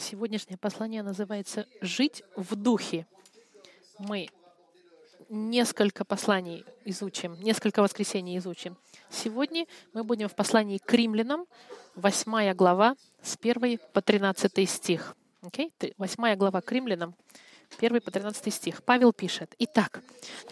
Сегодняшнее 0.00 0.56
послание 0.56 1.02
называется 1.02 1.66
«Жить 1.82 2.22
в 2.34 2.56
духе». 2.56 3.06
Мы 3.98 4.30
несколько 5.28 6.06
посланий 6.06 6.64
изучим, 6.86 7.34
несколько 7.42 7.82
воскресений 7.82 8.38
изучим. 8.38 8.78
Сегодня 9.10 9.66
мы 9.92 10.02
будем 10.02 10.30
в 10.30 10.34
послании 10.34 10.78
к 10.78 10.90
римлянам, 10.94 11.44
8 11.96 12.54
глава, 12.54 12.96
с 13.22 13.36
1 13.38 13.78
по 13.92 14.00
13 14.00 14.70
стих. 14.70 15.14
Okay? 15.42 15.70
8 15.98 16.34
глава 16.36 16.62
к 16.62 16.72
римлянам, 16.72 17.14
1 17.78 18.00
по 18.00 18.10
13 18.10 18.54
стих. 18.54 18.82
Павел 18.82 19.12
пишет, 19.12 19.54
«Итак, 19.58 20.00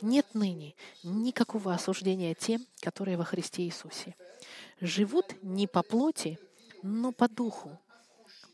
нет 0.02 0.26
ныне 0.34 0.74
никакого 1.02 1.72
осуждения 1.72 2.34
тем, 2.34 2.66
которые 2.82 3.16
во 3.16 3.24
Христе 3.24 3.62
Иисусе. 3.62 4.14
Живут 4.82 5.42
не 5.42 5.66
по 5.66 5.82
плоти, 5.82 6.38
но 6.82 7.12
по 7.12 7.30
духу, 7.30 7.78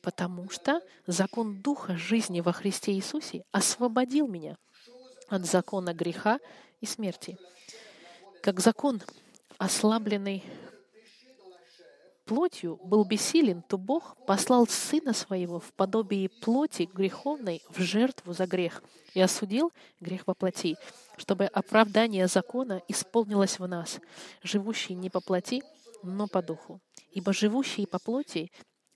потому 0.05 0.51
что 0.51 0.83
закон 1.07 1.63
Духа 1.63 1.97
жизни 1.97 2.43
во 2.43 2.53
Христе 2.53 2.93
Иисусе 2.93 3.43
освободил 3.53 4.29
меня 4.29 4.57
от 5.29 5.47
закона 5.47 5.95
греха 5.95 6.39
и 6.83 6.87
смерти. 6.87 7.39
Как 8.43 8.61
закон, 8.61 9.01
ослабленный 9.57 10.45
плотью, 12.27 12.79
был 12.85 13.05
бессилен, 13.05 13.63
то 13.63 13.79
Бог 13.79 14.15
послал 14.27 14.67
Сына 14.67 15.15
Своего 15.15 15.59
в 15.59 15.73
подобии 15.73 16.29
плоти 16.43 16.83
греховной 16.93 17.63
в 17.71 17.81
жертву 17.81 18.35
за 18.35 18.47
грех 18.47 18.83
и 19.15 19.23
осудил 19.23 19.73
грех 20.01 20.27
во 20.27 20.35
плоти, 20.35 20.77
чтобы 21.17 21.47
оправдание 21.47 22.27
закона 22.29 22.83
исполнилось 22.89 23.59
в 23.59 23.67
нас, 23.67 24.01
живущие 24.43 24.99
не 24.99 25.09
по 25.09 25.23
плоти, 25.23 25.63
но 26.03 26.27
по 26.29 26.43
духу. 26.43 26.81
Ибо 27.11 27.33
живущие 27.33 27.87
по 27.87 27.99
плоти 27.99 28.51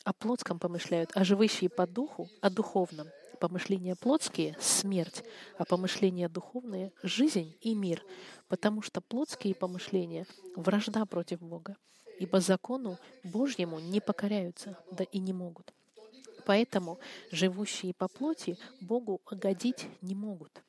о 0.09 0.15
плотском 0.15 0.59
помышляют, 0.59 1.11
а 1.15 1.23
живущие 1.23 1.69
по 1.69 1.87
духу— 1.87 2.31
о 2.41 2.49
духовном. 2.49 3.09
Помышления 3.41 3.95
плотские— 3.95 4.57
смерть, 4.61 5.23
а 5.59 5.67
помышления 5.67 6.31
духовные— 6.31 6.93
жизнь 7.03 7.55
и 7.61 7.75
мир, 7.75 8.03
потому 8.49 8.81
что 8.81 9.03
плотские 9.03 9.55
помышления— 9.55 10.27
вражда 10.57 11.05
против 11.05 11.43
Бога, 11.43 11.77
ибо 12.19 12.41
закону 12.41 12.97
Божьему 13.23 13.81
не 13.81 14.01
покоряются, 14.01 14.79
да 14.91 15.05
и 15.05 15.19
не 15.19 15.35
могут. 15.35 15.75
Поэтому 16.47 16.99
живущие 17.31 17.93
по 17.93 18.09
плоти 18.09 18.57
Богу 18.81 19.21
угодить 19.31 19.89
не 20.01 20.15
могут. 20.15 20.63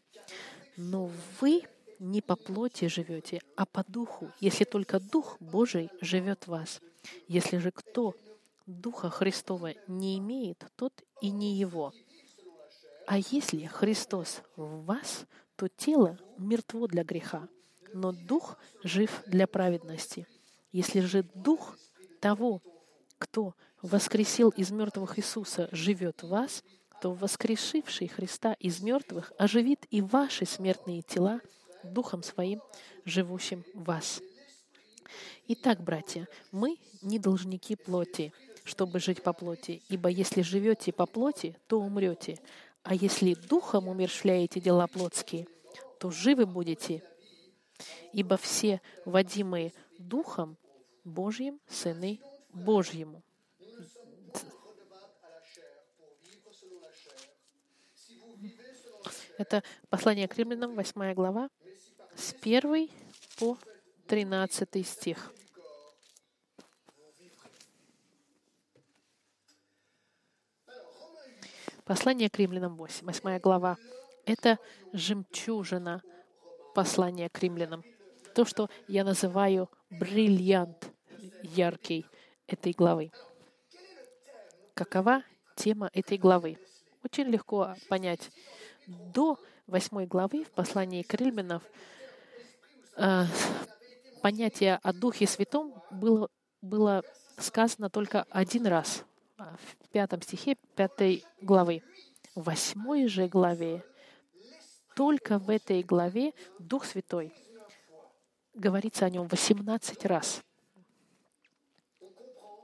Но 0.75 1.09
вы 1.39 1.63
не 1.97 2.21
по 2.21 2.35
плоти 2.35 2.87
живете, 2.89 3.39
а 3.55 3.65
по 3.65 3.85
духу, 3.87 4.33
если 4.41 4.65
только 4.65 4.99
Дух 4.99 5.37
Божий 5.39 5.89
живет 6.01 6.43
в 6.43 6.49
вас. 6.49 6.81
Если 7.29 7.57
же 7.57 7.71
кто 7.71 8.13
Духа 8.69 9.09
Христова 9.09 9.73
не 9.87 10.19
имеет, 10.19 10.63
тот 10.75 10.93
и 11.21 11.31
не 11.31 11.55
его. 11.55 11.91
А 13.07 13.17
если 13.17 13.65
Христос 13.65 14.43
в 14.55 14.85
вас, 14.85 15.25
то 15.55 15.67
тело 15.67 16.19
мертво 16.37 16.85
для 16.85 17.03
греха, 17.03 17.49
но 17.93 18.11
Дух 18.11 18.59
жив 18.83 19.23
для 19.25 19.47
праведности. 19.47 20.27
Если 20.71 20.99
же 20.99 21.23
Дух 21.33 21.79
того, 22.21 22.61
кто 23.17 23.55
воскресил 23.81 24.49
из 24.49 24.69
мертвых 24.69 25.17
Иисуса, 25.17 25.67
живет 25.71 26.21
в 26.21 26.27
вас, 26.27 26.63
то 27.01 27.11
воскрешивший 27.13 28.07
Христа 28.07 28.53
из 28.53 28.81
мертвых 28.81 29.33
оживит 29.39 29.87
и 29.89 30.01
ваши 30.01 30.45
смертные 30.45 31.01
тела 31.01 31.41
Духом 31.83 32.21
Своим, 32.21 32.61
живущим 33.03 33.63
в 33.73 33.85
вас. 33.85 34.21
Итак, 35.47 35.81
братья, 35.81 36.27
мы 36.51 36.77
не 37.01 37.17
должники 37.17 37.75
плоти, 37.75 38.31
чтобы 38.63 38.99
жить 38.99 39.23
по 39.23 39.33
плоти, 39.33 39.81
ибо 39.89 40.09
если 40.09 40.41
живете 40.41 40.91
по 40.91 41.05
плоти, 41.05 41.55
то 41.67 41.79
умрете, 41.79 42.39
а 42.83 42.95
если 42.95 43.33
духом 43.33 43.87
умершляете 43.87 44.59
дела 44.59 44.87
плотские, 44.87 45.47
то 45.99 46.11
живы 46.11 46.45
будете, 46.45 47.03
ибо 48.13 48.37
все 48.37 48.81
водимые 49.05 49.73
духом 49.97 50.57
Божьим 51.03 51.59
сыны 51.67 52.19
Божьему. 52.53 53.23
Это 59.37 59.63
послание 59.89 60.27
к 60.27 60.37
римлянам, 60.37 60.75
8 60.75 61.13
глава, 61.13 61.49
с 62.15 62.35
1 62.41 62.89
по 63.37 63.57
13 64.07 64.85
стих. 64.85 65.33
Послание 71.89 72.29
к 72.29 72.37
римлянам 72.37 72.75
8, 72.75 73.05
8 73.05 73.39
глава. 73.39 73.75
Это 74.25 74.59
жемчужина 74.93 76.01
послания 76.75 77.29
к 77.29 77.39
римлянам. 77.39 77.83
То, 78.35 78.45
что 78.45 78.69
я 78.87 79.03
называю 79.03 79.69
бриллиант 79.89 80.91
яркий 81.41 82.05
этой 82.47 82.73
главы. 82.73 83.11
Какова 84.75 85.23
тема 85.55 85.89
этой 85.91 86.17
главы? 86.17 86.59
Очень 87.03 87.25
легко 87.25 87.75
понять. 87.89 88.29
До 88.87 89.39
восьмой 89.65 90.05
главы 90.05 90.43
в 90.45 90.51
послании 90.51 91.01
к 91.01 91.13
римлянам 91.15 91.61
Э, 92.99 93.23
понятие 94.21 94.77
о 94.83 94.91
Духе 94.91 95.25
Святом 95.25 95.73
было, 95.89 96.27
было 96.61 97.01
сказано 97.37 97.89
только 97.89 98.25
один 98.29 98.67
раз 98.67 99.05
а, 99.37 99.55
пятом 99.91 100.21
стихе 100.21 100.55
пятой 100.75 101.23
главы. 101.41 101.81
В 102.35 102.43
восьмой 102.43 103.07
же 103.07 103.27
главе, 103.27 103.83
только 104.95 105.39
в 105.39 105.49
этой 105.49 105.83
главе 105.83 106.33
Дух 106.59 106.85
Святой 106.85 107.33
говорится 108.53 109.05
о 109.05 109.09
нем 109.09 109.27
18 109.27 110.05
раз. 110.05 110.41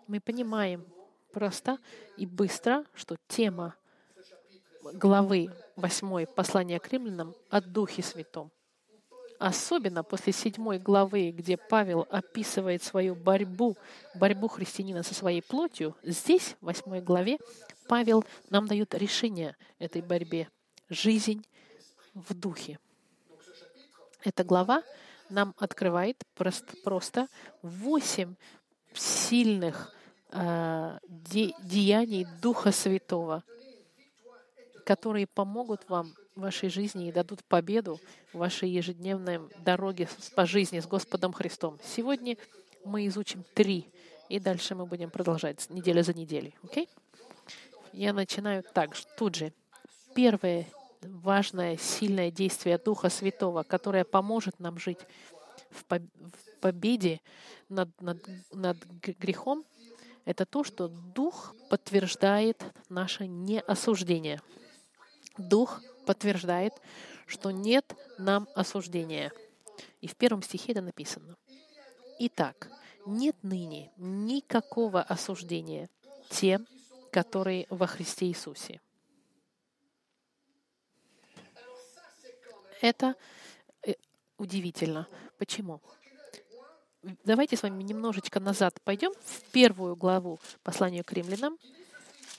Мы 0.08 0.20
понимаем 0.20 0.86
просто 1.32 1.80
и 2.18 2.26
быстро, 2.26 2.86
что 2.94 3.18
тема 3.28 3.76
главы 4.94 5.50
8 5.76 6.26
послания 6.28 6.80
к 6.80 6.92
римлянам 6.92 7.34
о 7.50 7.62
Духе 7.62 8.04
Святом. 8.04 8.52
Особенно 9.40 10.04
после 10.04 10.32
седьмой 10.32 10.80
главы, 10.80 11.32
где 11.32 11.58
Павел 11.58 12.08
описывает 12.10 12.84
свою 12.84 13.16
борьбу, 13.16 13.76
борьбу 14.14 14.48
христианина 14.48 15.04
со 15.04 15.14
своей 15.14 15.42
плотью, 15.42 15.96
здесь, 16.04 16.56
в 16.62 16.66
восьмой 16.66 17.02
главе, 17.02 17.38
Павел 17.88 18.24
нам 18.50 18.68
дает 18.68 18.94
решение 18.96 19.56
этой 19.78 20.02
борьбе. 20.02 20.50
Жизнь 20.90 21.46
в 22.14 22.34
духе. 22.34 22.80
Эта 24.24 24.44
глава 24.44 24.84
нам 25.30 25.54
открывает 25.58 26.24
просто, 26.36 26.76
просто 26.84 27.28
восемь 27.62 28.36
сильных 28.94 29.94
э, 30.32 31.00
де, 31.08 31.54
деяний 31.62 32.26
Духа 32.42 32.72
Святого, 32.72 33.44
которые 34.86 35.28
помогут 35.28 35.90
вам 35.90 36.14
вашей 36.36 36.70
жизни 36.70 37.08
и 37.08 37.12
дадут 37.12 37.44
победу 37.46 38.00
в 38.34 38.38
вашей 38.38 38.70
ежедневной 38.70 39.40
дороге 39.64 40.08
по 40.36 40.46
жизни 40.46 40.80
с 40.80 40.88
Господом 40.88 41.34
Христом. 41.34 41.80
Сегодня 41.84 42.38
мы 42.84 43.08
изучим 43.08 43.44
три, 43.54 43.90
и 44.30 44.40
дальше 44.40 44.76
мы 44.76 44.86
будем 44.86 45.10
продолжать 45.10 45.70
неделя 45.70 46.04
за 46.04 46.14
неделей. 46.14 46.54
Okay? 46.64 46.88
Я 47.94 48.14
начинаю 48.14 48.64
так, 48.74 48.96
тут 49.18 49.36
же. 49.36 49.54
Первое 50.14 50.68
важное, 51.02 51.78
сильное 51.78 52.32
действие 52.32 52.78
Духа 52.78 53.10
Святого, 53.10 53.64
которое 53.64 54.04
поможет 54.04 54.60
нам 54.60 54.78
жить 54.78 55.00
в 55.70 55.84
победе 56.60 57.22
над, 57.70 57.90
над, 58.02 58.18
над 58.52 58.78
грехом, 59.20 59.66
это 60.26 60.46
то, 60.46 60.64
что 60.64 60.88
Дух 60.88 61.56
подтверждает 61.70 62.64
наше 62.90 63.28
неосуждение. 63.28 64.42
Дух 65.38 65.82
подтверждает, 66.06 66.74
что 67.26 67.52
нет 67.52 67.96
нам 68.18 68.48
осуждения. 68.56 69.32
И 70.02 70.08
в 70.08 70.16
первом 70.16 70.42
стихе 70.42 70.72
это 70.72 70.82
написано. 70.82 71.36
Итак, 72.20 72.70
нет 73.06 73.36
ныне 73.44 73.92
никакого 73.98 75.02
осуждения 75.02 75.90
тем, 76.30 76.66
которые 77.12 77.68
во 77.70 77.88
Христе 77.88 78.28
Иисусе. 78.28 78.82
Это 82.82 83.16
э, 83.84 83.94
удивительно. 84.38 85.08
Почему? 85.38 85.82
Давайте 87.24 87.56
с 87.56 87.64
вами 87.64 87.84
немножечко 87.84 88.40
назад 88.40 88.82
пойдем 88.84 89.12
в 89.24 89.52
первую 89.52 89.96
главу 89.96 90.40
послания 90.64 91.04
к 91.04 91.14
римлянам. 91.14 91.58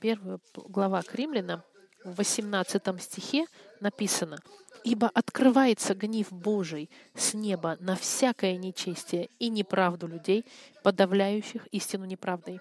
Первая 0.01 0.39
глава 0.55 1.03
к 1.03 1.15
римлянам, 1.15 1.63
в 2.07 2.19
18 2.19 3.03
стихе 3.03 3.47
написано, 3.81 4.39
«Ибо 4.85 5.09
открывается 5.09 5.95
гнев 5.95 6.33
Божий 6.33 6.89
с 7.15 7.35
неба 7.35 7.77
на 7.81 7.97
всякое 7.97 8.57
нечестие 8.57 9.29
и 9.41 9.49
неправду 9.49 10.07
людей, 10.07 10.45
подавляющих 10.85 11.67
истину 11.73 12.05
неправдой». 12.05 12.61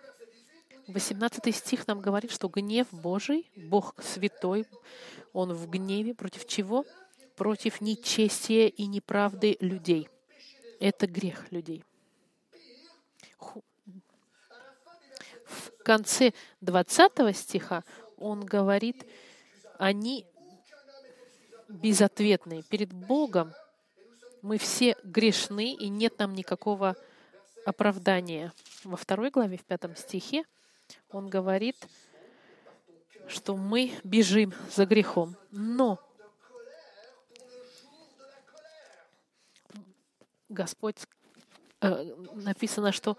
18 0.87 1.55
стих 1.55 1.87
нам 1.87 1.99
говорит, 1.99 2.31
что 2.31 2.47
гнев 2.47 2.87
Божий, 2.91 3.49
Бог 3.55 3.95
святой, 4.01 4.65
Он 5.33 5.53
в 5.53 5.69
гневе 5.69 6.13
против 6.13 6.47
чего? 6.47 6.85
Против 7.35 7.81
нечестия 7.81 8.67
и 8.67 8.85
неправды 8.85 9.57
людей. 9.59 10.09
Это 10.79 11.05
грех 11.05 11.51
людей. 11.51 11.83
В 15.45 15.83
конце 15.83 16.33
20 16.61 17.35
стиха 17.35 17.83
он 18.17 18.45
говорит, 18.45 19.05
они 19.79 20.25
безответные. 21.67 22.63
Перед 22.63 22.93
Богом 22.93 23.53
мы 24.41 24.57
все 24.57 24.95
грешны, 25.03 25.73
и 25.73 25.89
нет 25.89 26.19
нам 26.19 26.33
никакого 26.33 26.95
оправдания. 27.65 28.53
Во 28.83 28.97
второй 28.97 29.31
главе, 29.31 29.57
в 29.57 29.65
пятом 29.65 29.95
стихе, 29.95 30.43
он 31.09 31.29
говорит, 31.29 31.75
что 33.27 33.57
мы 33.57 33.91
бежим 34.03 34.53
за 34.71 34.85
грехом. 34.85 35.35
Но 35.51 35.99
Господь 40.49 40.97
э, 41.81 42.15
написано, 42.35 42.91
что, 42.91 43.17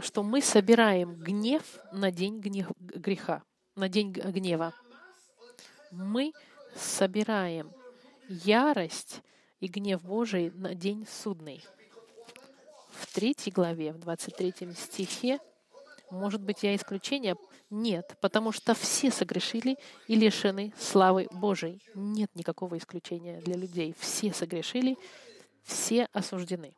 что 0.00 0.22
мы 0.22 0.42
собираем 0.42 1.14
гнев 1.14 1.62
на 1.92 2.10
день 2.10 2.40
гнев, 2.40 2.66
греха, 2.78 3.42
на 3.76 3.88
день 3.88 4.10
гнева. 4.10 4.74
Мы 5.92 6.32
собираем 6.74 7.70
ярость 8.26 9.20
и 9.60 9.66
гнев 9.68 10.02
Божий 10.02 10.50
на 10.52 10.74
день 10.74 11.06
судный. 11.06 11.62
В 12.92 13.12
третьей 13.12 13.52
главе, 13.52 13.92
в 13.92 13.98
23 13.98 14.72
стихе, 14.74 15.38
может 16.10 16.40
быть, 16.40 16.62
я 16.62 16.74
исключение? 16.74 17.36
Нет, 17.68 18.16
потому 18.22 18.52
что 18.52 18.72
все 18.72 19.10
согрешили 19.10 19.76
и 20.08 20.14
лишены 20.14 20.72
славы 20.78 21.28
Божией. 21.30 21.82
Нет 21.94 22.30
никакого 22.34 22.78
исключения 22.78 23.42
для 23.42 23.56
людей. 23.56 23.94
Все 23.98 24.32
согрешили, 24.32 24.96
все 25.62 26.08
осуждены. 26.14 26.74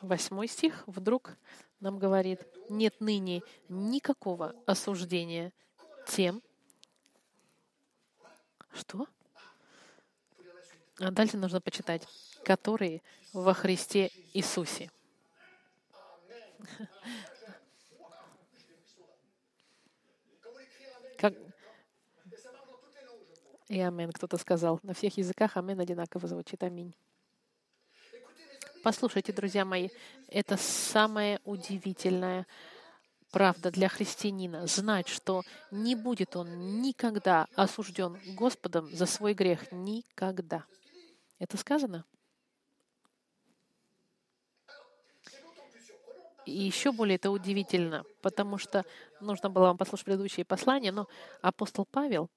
Восьмой 0.00 0.48
стих 0.48 0.82
вдруг 0.86 1.36
нам 1.82 1.98
говорит, 1.98 2.46
нет 2.68 3.00
ныне 3.00 3.42
никакого 3.68 4.54
осуждения 4.66 5.52
тем, 6.06 6.40
что? 8.72 9.06
А 11.00 11.10
дальше 11.10 11.36
нужно 11.36 11.60
почитать, 11.60 12.06
которые 12.44 13.02
во 13.32 13.52
Христе 13.52 14.10
Иисусе. 14.32 14.90
Как... 21.18 21.34
И 23.68 23.80
амин, 23.80 24.12
кто-то 24.12 24.38
сказал. 24.38 24.78
На 24.82 24.94
всех 24.94 25.16
языках 25.16 25.56
амин 25.56 25.80
одинаково 25.80 26.28
звучит. 26.28 26.62
Аминь. 26.62 26.94
Послушайте, 28.82 29.32
друзья 29.32 29.64
мои, 29.64 29.90
это 30.26 30.56
самое 30.56 31.38
удивительное 31.44 32.48
правда 33.30 33.70
для 33.70 33.88
христианина 33.88 34.66
знать, 34.66 35.06
что 35.06 35.44
не 35.70 35.94
будет 35.94 36.34
он 36.34 36.82
никогда 36.82 37.46
осужден 37.54 38.18
Господом 38.34 38.88
за 38.92 39.06
свой 39.06 39.34
грех. 39.34 39.70
Никогда. 39.70 40.64
Это 41.38 41.56
сказано? 41.56 42.04
И 46.44 46.50
еще 46.50 46.90
более 46.90 47.14
это 47.14 47.30
удивительно, 47.30 48.02
потому 48.20 48.58
что 48.58 48.84
нужно 49.20 49.48
было 49.48 49.66
вам 49.66 49.78
послушать 49.78 50.06
предыдущие 50.06 50.44
послания, 50.44 50.90
но 50.90 51.06
апостол 51.40 51.86
Павел, 51.88 52.28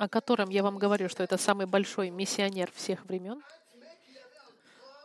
о 0.00 0.08
котором 0.08 0.48
я 0.48 0.62
вам 0.62 0.78
говорю, 0.78 1.10
что 1.10 1.22
это 1.22 1.36
самый 1.36 1.66
большой 1.66 2.08
миссионер 2.08 2.72
всех 2.74 3.04
времен, 3.04 3.42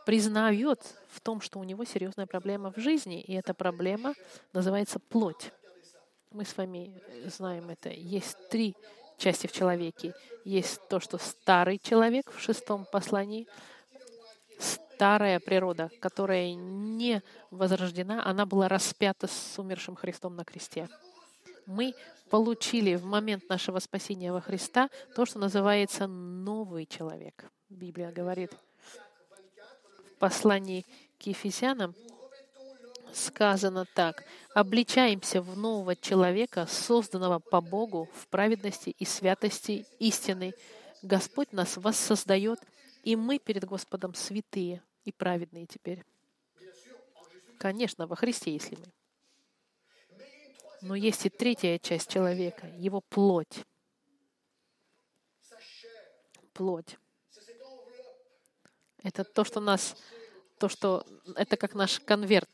признает 0.06 0.80
в 1.10 1.20
том, 1.20 1.42
что 1.42 1.58
у 1.58 1.64
него 1.64 1.84
серьезная 1.84 2.24
проблема 2.24 2.72
в 2.72 2.78
жизни, 2.78 3.20
и 3.20 3.34
эта 3.34 3.52
проблема 3.52 4.14
называется 4.54 4.98
плоть. 4.98 5.52
Мы 6.30 6.46
с 6.46 6.56
вами 6.56 6.98
знаем 7.26 7.68
это. 7.68 7.90
Есть 7.90 8.38
три 8.48 8.74
части 9.18 9.46
в 9.46 9.52
человеке. 9.52 10.14
Есть 10.46 10.80
то, 10.88 10.98
что 10.98 11.18
старый 11.18 11.78
человек 11.78 12.32
в 12.32 12.40
шестом 12.40 12.86
послании, 12.90 13.46
старая 14.58 15.40
природа, 15.40 15.90
которая 16.00 16.54
не 16.54 17.22
возрождена, 17.50 18.24
она 18.24 18.46
была 18.46 18.66
распята 18.66 19.26
с 19.26 19.58
умершим 19.58 19.94
Христом 19.94 20.36
на 20.36 20.44
кресте. 20.46 20.88
Мы 21.66 21.94
получили 22.30 22.94
в 22.94 23.04
момент 23.04 23.48
нашего 23.48 23.78
спасения 23.78 24.32
во 24.32 24.40
Христа 24.40 24.88
то, 25.14 25.26
что 25.26 25.38
называется 25.38 26.06
новый 26.06 26.86
человек. 26.86 27.44
Библия 27.68 28.12
говорит 28.12 28.52
в 30.14 30.18
послании 30.18 30.84
к 31.18 31.26
Ефесянам 31.26 31.94
сказано 33.12 33.86
так. 33.94 34.24
«Обличаемся 34.54 35.40
в 35.40 35.56
нового 35.56 35.96
человека, 35.96 36.66
созданного 36.66 37.38
по 37.38 37.60
Богу 37.60 38.08
в 38.14 38.28
праведности 38.28 38.90
и 38.90 39.04
святости 39.04 39.86
истины. 39.98 40.52
Господь 41.02 41.52
нас 41.52 41.76
воссоздает 41.76 42.60
и 43.06 43.14
мы 43.14 43.38
перед 43.38 43.64
Господом 43.64 44.14
святые 44.14 44.82
и 45.04 45.12
праведные 45.12 45.66
теперь. 45.66 46.04
Конечно, 47.56 48.08
во 48.08 48.16
Христе, 48.16 48.52
если 48.52 48.74
мы. 48.74 48.92
Но 50.86 50.94
есть 50.94 51.26
и 51.26 51.28
третья 51.28 51.78
часть 51.78 52.08
человека, 52.08 52.68
его 52.78 53.00
плоть. 53.00 53.64
Плоть. 56.52 56.96
Это 59.02 59.24
то, 59.24 59.42
что 59.42 59.58
нас, 59.60 59.96
то, 60.58 60.68
что 60.68 61.04
это 61.34 61.56
как 61.56 61.74
наш 61.74 61.98
конверт, 61.98 62.48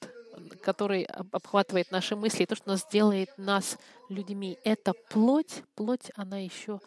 который 0.62 1.05
обхватывает 1.05 1.90
наши 1.90 2.17
мысли, 2.17 2.46
то, 2.46 2.56
что 2.56 2.70
нас 2.70 2.87
делает 2.90 3.29
нас 3.37 3.76
людьми. 4.08 4.58
Это 4.64 4.94
плоть, 5.11 5.62
плоть, 5.75 6.11
она 6.14 6.38
еще 6.38 6.81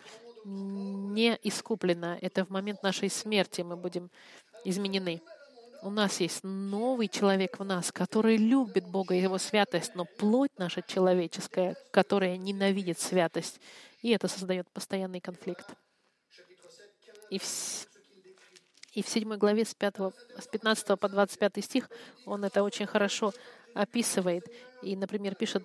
не 0.46 1.38
искуплена. 1.44 2.18
Это 2.22 2.44
в 2.46 2.50
момент 2.50 2.82
нашей 2.82 3.12
смерти 3.12 3.62
мы 3.62 3.76
будем 3.76 4.10
изменены. 4.64 5.22
У 5.86 5.92
нас 5.92 6.20
есть 6.20 6.40
новый 6.42 7.08
человек 7.08 7.60
в 7.60 7.64
нас, 7.64 7.92
который 7.92 8.38
любит 8.38 8.88
Бога 8.88 9.14
и 9.14 9.22
Его 9.22 9.38
святость, 9.38 9.94
но 9.94 10.06
плоть 10.06 10.50
наша 10.58 10.82
человеческая, 10.82 11.76
которая 11.92 12.38
ненавидит 12.38 13.00
святость. 13.00 13.60
И 14.02 14.10
это 14.10 14.28
создает 14.28 14.68
постоянный 14.72 15.20
конфликт. 15.20 15.76
И 17.30 17.38
в, 17.38 17.44
и 18.94 19.04
в 19.04 19.08
7 19.08 19.36
главе 19.36 19.64
с, 19.64 19.76
5, 19.76 19.96
с 20.40 20.48
15 20.48 21.00
по 21.00 21.08
25 21.08 21.64
стих 21.64 21.92
он 22.26 22.44
это 22.44 22.64
очень 22.64 22.88
хорошо 22.88 23.32
описывает. 23.76 24.44
И, 24.82 24.96
например, 24.96 25.36
пишет 25.36 25.64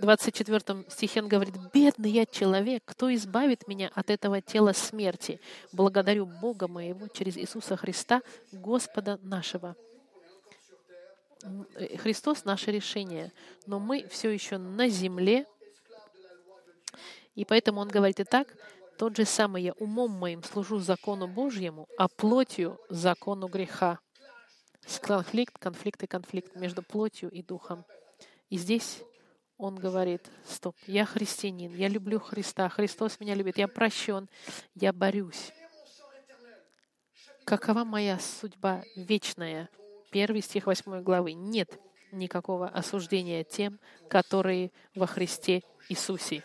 24 0.00 0.84
стихе 0.88 1.22
он 1.22 1.28
говорит, 1.28 1.54
«Бедный 1.72 2.10
я 2.10 2.26
человек, 2.26 2.82
кто 2.84 3.14
избавит 3.14 3.68
меня 3.68 3.90
от 3.94 4.10
этого 4.10 4.40
тела 4.40 4.72
смерти? 4.72 5.40
Благодарю 5.72 6.26
Бога 6.26 6.68
моего 6.68 7.08
через 7.08 7.36
Иисуса 7.36 7.76
Христа, 7.76 8.22
Господа 8.52 9.18
нашего». 9.22 9.76
Э, 11.74 11.96
Христос— 11.98 12.44
наше 12.44 12.70
решение, 12.70 13.32
но 13.66 13.78
мы 13.78 14.06
все 14.08 14.30
еще 14.30 14.58
на 14.58 14.88
земле, 14.88 15.46
и 17.34 17.44
поэтому 17.44 17.80
он 17.80 17.88
говорит, 17.88 18.20
и 18.20 18.24
так, 18.24 18.56
тот 18.96 19.16
же 19.16 19.24
самый 19.24 19.62
я 19.62 19.72
умом 19.72 20.12
моим 20.12 20.42
служу 20.42 20.78
закону 20.78 21.26
Божьему, 21.26 21.88
а 21.98 22.08
плотью— 22.08 22.80
закону 22.88 23.48
греха. 23.48 23.98
Конфликт, 25.00 25.58
конфликт 25.58 26.02
и 26.02 26.06
конфликт 26.06 26.54
между 26.56 26.82
плотью 26.82 27.30
и 27.30 27.42
духом. 27.42 27.84
И 28.50 28.58
здесь 28.58 29.02
он 29.56 29.76
говорит, 29.76 30.30
стоп, 30.46 30.76
я 30.86 31.04
христианин, 31.04 31.74
я 31.74 31.88
люблю 31.88 32.18
Христа, 32.18 32.68
Христос 32.68 33.20
меня 33.20 33.34
любит, 33.34 33.58
я 33.58 33.68
прощен, 33.68 34.28
я 34.74 34.92
борюсь. 34.92 35.52
Какова 37.44 37.84
моя 37.84 38.18
судьба 38.18 38.82
вечная? 38.96 39.68
Первый 40.10 40.40
стих 40.40 40.66
8 40.66 41.02
главы. 41.02 41.34
Нет 41.34 41.78
никакого 42.10 42.68
осуждения 42.68 43.44
тем, 43.44 43.78
которые 44.08 44.72
во 44.94 45.06
Христе 45.06 45.62
Иисусе. 45.88 46.42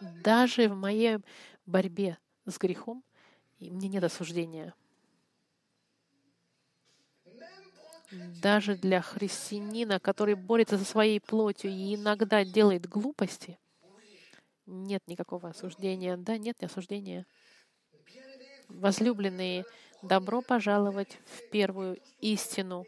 Даже 0.00 0.68
в 0.68 0.74
моей 0.74 1.18
борьбе 1.66 2.18
с 2.46 2.58
грехом 2.58 3.04
мне 3.60 3.88
нет 3.88 4.02
осуждения. 4.02 4.74
Даже 8.12 8.76
для 8.76 9.00
христианина, 9.00 9.98
который 9.98 10.34
борется 10.34 10.78
со 10.78 10.84
своей 10.84 11.20
плотью 11.20 11.70
и 11.70 11.94
иногда 11.94 12.44
делает 12.44 12.86
глупости, 12.86 13.58
нет 14.66 15.02
никакого 15.06 15.48
осуждения. 15.50 16.16
Да, 16.16 16.38
нет 16.38 16.62
осуждения. 16.62 17.26
Возлюбленные, 18.68 19.64
добро 20.02 20.42
пожаловать 20.42 21.18
в 21.26 21.50
первую 21.50 21.98
истину, 22.20 22.86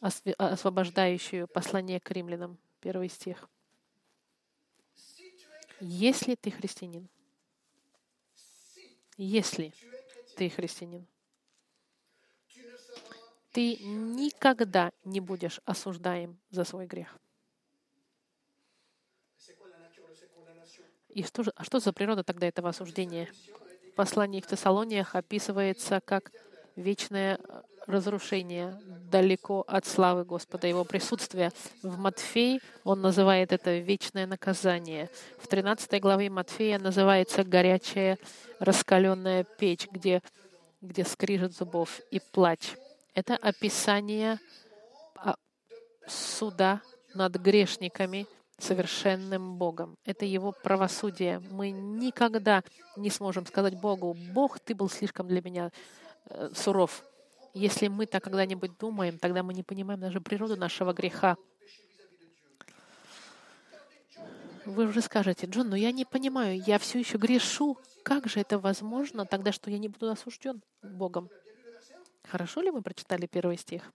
освобождающую 0.00 1.48
послание 1.48 2.00
к 2.00 2.10
римлянам. 2.10 2.58
Первый 2.80 3.08
стих. 3.08 3.48
Если 5.80 6.34
ты 6.34 6.50
христианин, 6.50 7.08
если 9.16 9.72
ты 10.36 10.48
христианин, 10.48 11.06
ты 13.54 13.76
никогда 13.76 14.90
не 15.04 15.20
будешь 15.20 15.60
осуждаем 15.64 16.36
за 16.50 16.64
свой 16.64 16.86
грех. 16.86 17.16
И 21.08 21.22
что 21.22 21.44
же, 21.44 21.52
а 21.54 21.62
что 21.62 21.78
за 21.78 21.92
природа 21.92 22.24
тогда 22.24 22.48
этого 22.48 22.70
осуждения? 22.70 23.28
В 23.92 23.94
послании 23.94 24.40
к 24.40 24.48
Тессалониях 24.48 25.14
описывается 25.14 26.00
как 26.04 26.32
вечное 26.74 27.38
разрушение 27.86 28.76
далеко 29.08 29.64
от 29.68 29.86
славы 29.86 30.24
Господа, 30.24 30.66
Его 30.66 30.82
присутствия. 30.84 31.52
В 31.84 31.96
Матфей 31.96 32.60
он 32.82 33.02
называет 33.02 33.52
это 33.52 33.78
вечное 33.78 34.26
наказание. 34.26 35.08
В 35.38 35.46
13 35.46 36.00
главе 36.00 36.28
Матфея 36.28 36.80
называется 36.80 37.44
горячая 37.44 38.18
раскаленная 38.58 39.44
печь, 39.44 39.86
где, 39.92 40.22
где 40.80 41.04
скрижет 41.04 41.54
зубов 41.54 42.00
и 42.10 42.18
плач. 42.18 42.74
Это 43.14 43.36
описание 43.36 44.40
а, 45.16 45.36
суда 46.06 46.82
над 47.14 47.36
грешниками, 47.36 48.26
совершенным 48.58 49.56
Богом. 49.56 49.96
Это 50.04 50.24
Его 50.24 50.52
правосудие. 50.52 51.40
Мы 51.50 51.70
никогда 51.70 52.64
не 52.96 53.10
сможем 53.10 53.46
сказать 53.46 53.80
Богу, 53.80 54.16
Бог, 54.32 54.58
ты 54.58 54.74
был 54.74 54.88
слишком 54.88 55.28
для 55.28 55.42
меня 55.42 55.70
э, 56.26 56.50
суров. 56.54 57.04
Если 57.52 57.86
мы 57.86 58.06
так 58.06 58.24
когда-нибудь 58.24 58.78
думаем, 58.78 59.18
тогда 59.18 59.44
мы 59.44 59.54
не 59.54 59.62
понимаем 59.62 60.00
даже 60.00 60.20
природу 60.20 60.56
нашего 60.56 60.92
греха. 60.92 61.36
Вы 64.64 64.86
уже 64.86 65.02
скажете, 65.02 65.46
Джон, 65.46 65.68
но 65.68 65.76
я 65.76 65.92
не 65.92 66.04
понимаю, 66.04 66.60
я 66.66 66.78
все 66.78 66.98
еще 66.98 67.18
грешу. 67.18 67.78
Как 68.02 68.26
же 68.26 68.40
это 68.40 68.58
возможно 68.58 69.24
тогда, 69.24 69.52
что 69.52 69.70
я 69.70 69.78
не 69.78 69.88
буду 69.88 70.10
осужден 70.10 70.62
Богом? 70.82 71.28
Хорошо 72.24 72.60
ли 72.62 72.70
мы 72.70 72.82
прочитали 72.82 73.26
первый 73.26 73.56
стих? 73.56 73.92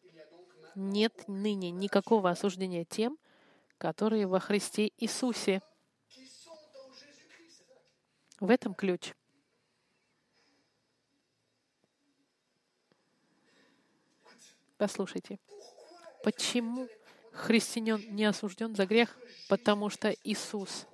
Нет 0.75 1.27
ныне 1.27 1.71
никакого 1.71 2.29
осуждения 2.29 2.85
тем, 2.85 3.17
которые 3.77 4.27
во 4.27 4.39
Христе 4.39 4.91
Иисусе. 4.97 5.61
В 8.39 8.49
этом 8.49 8.73
ключ. 8.73 9.13
Послушайте, 14.77 15.39
почему 16.23 16.87
христианин 17.33 18.15
не 18.15 18.23
осужден 18.23 18.75
за 18.75 18.85
грех? 18.85 19.17
Потому 19.49 19.89
что 19.89 20.15
Иисус 20.23 20.87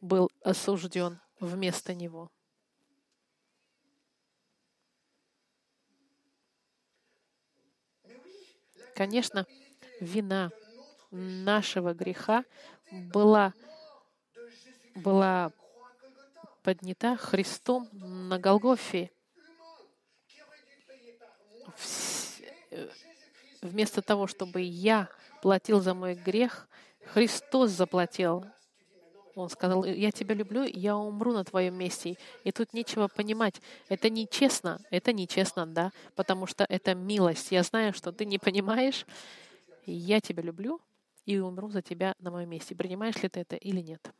был 0.00 0.28
осужден 0.42 1.20
вместо 1.38 1.94
него. 1.94 2.32
Конечно, 8.98 9.46
вина 10.00 10.50
нашего 11.12 11.94
греха 11.94 12.44
была, 12.90 13.54
была 14.96 15.52
поднята 16.64 17.16
Христом 17.16 17.88
на 17.92 18.40
Голгофе. 18.40 19.12
Вместо 23.62 24.02
того, 24.02 24.26
чтобы 24.26 24.62
я 24.62 25.08
платил 25.42 25.80
за 25.80 25.94
мой 25.94 26.16
грех, 26.16 26.66
Христос 27.04 27.70
заплатил. 27.70 28.46
Он 29.38 29.50
сказал, 29.50 29.84
я 29.84 30.10
тебя 30.10 30.34
люблю, 30.34 30.64
я 30.64 30.96
умру 30.96 31.32
на 31.32 31.44
твоем 31.44 31.74
месте. 31.74 32.16
И 32.44 32.52
тут 32.52 32.72
нечего 32.72 33.08
понимать. 33.08 33.60
Это 33.88 34.10
нечестно, 34.10 34.80
это 34.90 35.12
нечестно, 35.12 35.66
да, 35.66 35.92
потому 36.14 36.46
что 36.46 36.66
это 36.68 36.94
милость. 36.94 37.52
Я 37.52 37.62
знаю, 37.62 37.92
что 37.92 38.12
ты 38.12 38.24
не 38.24 38.38
понимаешь. 38.38 39.06
Я 39.86 40.20
тебя 40.20 40.42
люблю, 40.42 40.80
и 41.28 41.38
умру 41.38 41.68
за 41.70 41.82
тебя 41.82 42.14
на 42.20 42.30
моем 42.30 42.48
месте. 42.48 42.74
Принимаешь 42.74 43.22
ли 43.22 43.28
ты 43.28 43.40
это 43.40 43.54
или 43.56 43.82
нет? 43.82 44.10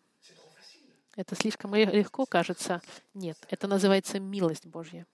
Это 1.17 1.35
слишком 1.35 1.75
легко 1.75 2.27
кажется. 2.27 2.83
Нет, 3.15 3.39
это 3.49 3.67
называется 3.67 4.21
милость 4.21 4.67
Божья. 4.67 5.07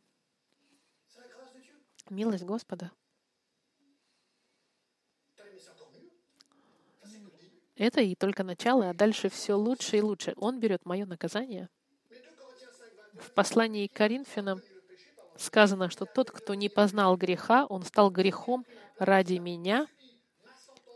Милость 2.10 2.42
Господа. 2.42 2.90
Это 7.76 8.00
и 8.00 8.14
только 8.14 8.44
начало, 8.44 8.90
а 8.90 8.94
дальше 8.94 9.28
все 9.28 9.54
лучше 9.54 9.96
и 9.96 10.00
лучше. 10.00 10.34
Он 10.36 10.60
берет 10.60 10.84
мое 10.84 11.06
наказание. 11.06 11.68
В 13.18 13.32
послании 13.32 13.86
к 13.86 13.92
Коринфянам 13.92 14.60
сказано, 15.36 15.90
что 15.90 16.04
тот, 16.04 16.30
кто 16.30 16.54
не 16.54 16.68
познал 16.68 17.16
греха, 17.16 17.66
он 17.66 17.82
стал 17.82 18.10
грехом 18.10 18.64
ради 18.98 19.34
меня. 19.34 19.86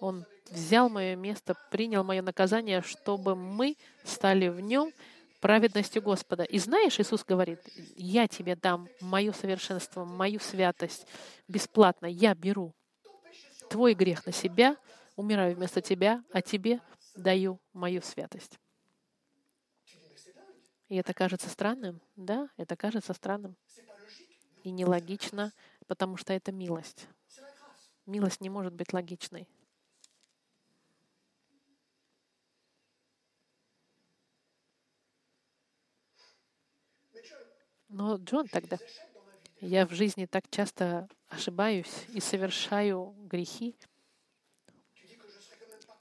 Он 0.01 0.25
взял 0.51 0.89
мое 0.89 1.17
место, 1.17 1.57
принял 1.71 2.05
мое 2.05 2.23
наказание, 2.23 2.83
чтобы 2.83 3.35
мы 3.35 3.77
стали 4.05 4.49
в 4.49 4.61
нем 4.61 4.93
праведностью 5.41 6.03
Господа. 6.03 6.45
И 6.45 6.59
знаешь, 6.59 6.99
Иисус 6.99 7.25
говорит, 7.25 7.61
я 7.97 8.29
тебе 8.29 8.57
дам 8.57 8.89
мое 9.01 9.33
совершенство, 9.33 10.05
мою 10.05 10.41
святость 10.41 11.07
бесплатно. 11.49 12.07
Я 12.07 12.35
беру 12.35 12.73
твой 13.69 13.95
грех 13.95 14.27
на 14.27 14.33
себя, 14.33 14.77
умираю 15.19 15.57
вместо 15.57 15.83
тебя, 15.83 16.25
а 16.33 16.41
тебе 16.41 16.81
даю 17.17 17.61
мою 17.73 18.01
святость. 18.03 18.61
И 20.89 20.95
это 20.95 21.13
кажется 21.13 21.51
странным? 21.51 22.01
Да, 22.15 22.49
это 22.57 22.77
кажется 22.77 23.13
странным. 23.13 23.57
И 24.63 24.71
нелогично, 24.71 25.53
потому 25.89 26.17
что 26.17 26.33
это 26.33 26.53
милость. 26.53 27.09
Милость 28.07 28.41
не 28.41 28.49
может 28.49 28.73
быть 28.75 28.93
логичной. 28.93 29.49
Но 37.89 38.17
Джон 38.19 38.47
тогда, 38.47 38.79
я 39.61 39.85
в 39.85 39.91
жизни 39.91 40.27
так 40.27 40.49
часто 40.49 41.09
ошибаюсь 41.29 42.07
и 42.11 42.21
совершаю 42.21 43.17
грехи, 43.19 43.75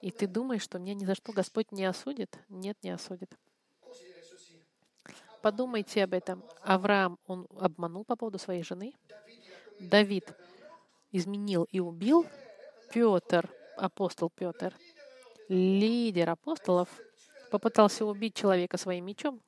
и 0.07 0.11
ты 0.11 0.25
думаешь, 0.25 0.61
что 0.61 0.79
меня 0.79 0.93
ни 0.93 1.03
за 1.03 1.15
что 1.15 1.33
Господь 1.33 1.73
не 1.73 1.83
осудит? 1.83 2.39
Нет, 2.47 2.77
не 2.81 2.91
осудит. 2.91 3.29
Подумайте 5.41 6.01
об 6.01 6.13
этом. 6.13 6.45
Авраам, 6.61 7.19
он 7.27 7.45
обманул 7.59 8.05
по 8.05 8.15
поводу 8.15 8.39
своей 8.39 8.63
жены. 8.63 8.93
Давид 9.81 10.33
изменил 11.11 11.67
и 11.73 11.81
убил. 11.81 12.25
Петр, 12.93 13.49
апостол 13.75 14.29
Петр, 14.29 14.73
лидер 15.49 16.29
апостолов, 16.29 16.87
попытался 17.51 18.05
убить 18.05 18.33
человека 18.33 18.77
своим 18.77 19.05
мечом. 19.05 19.41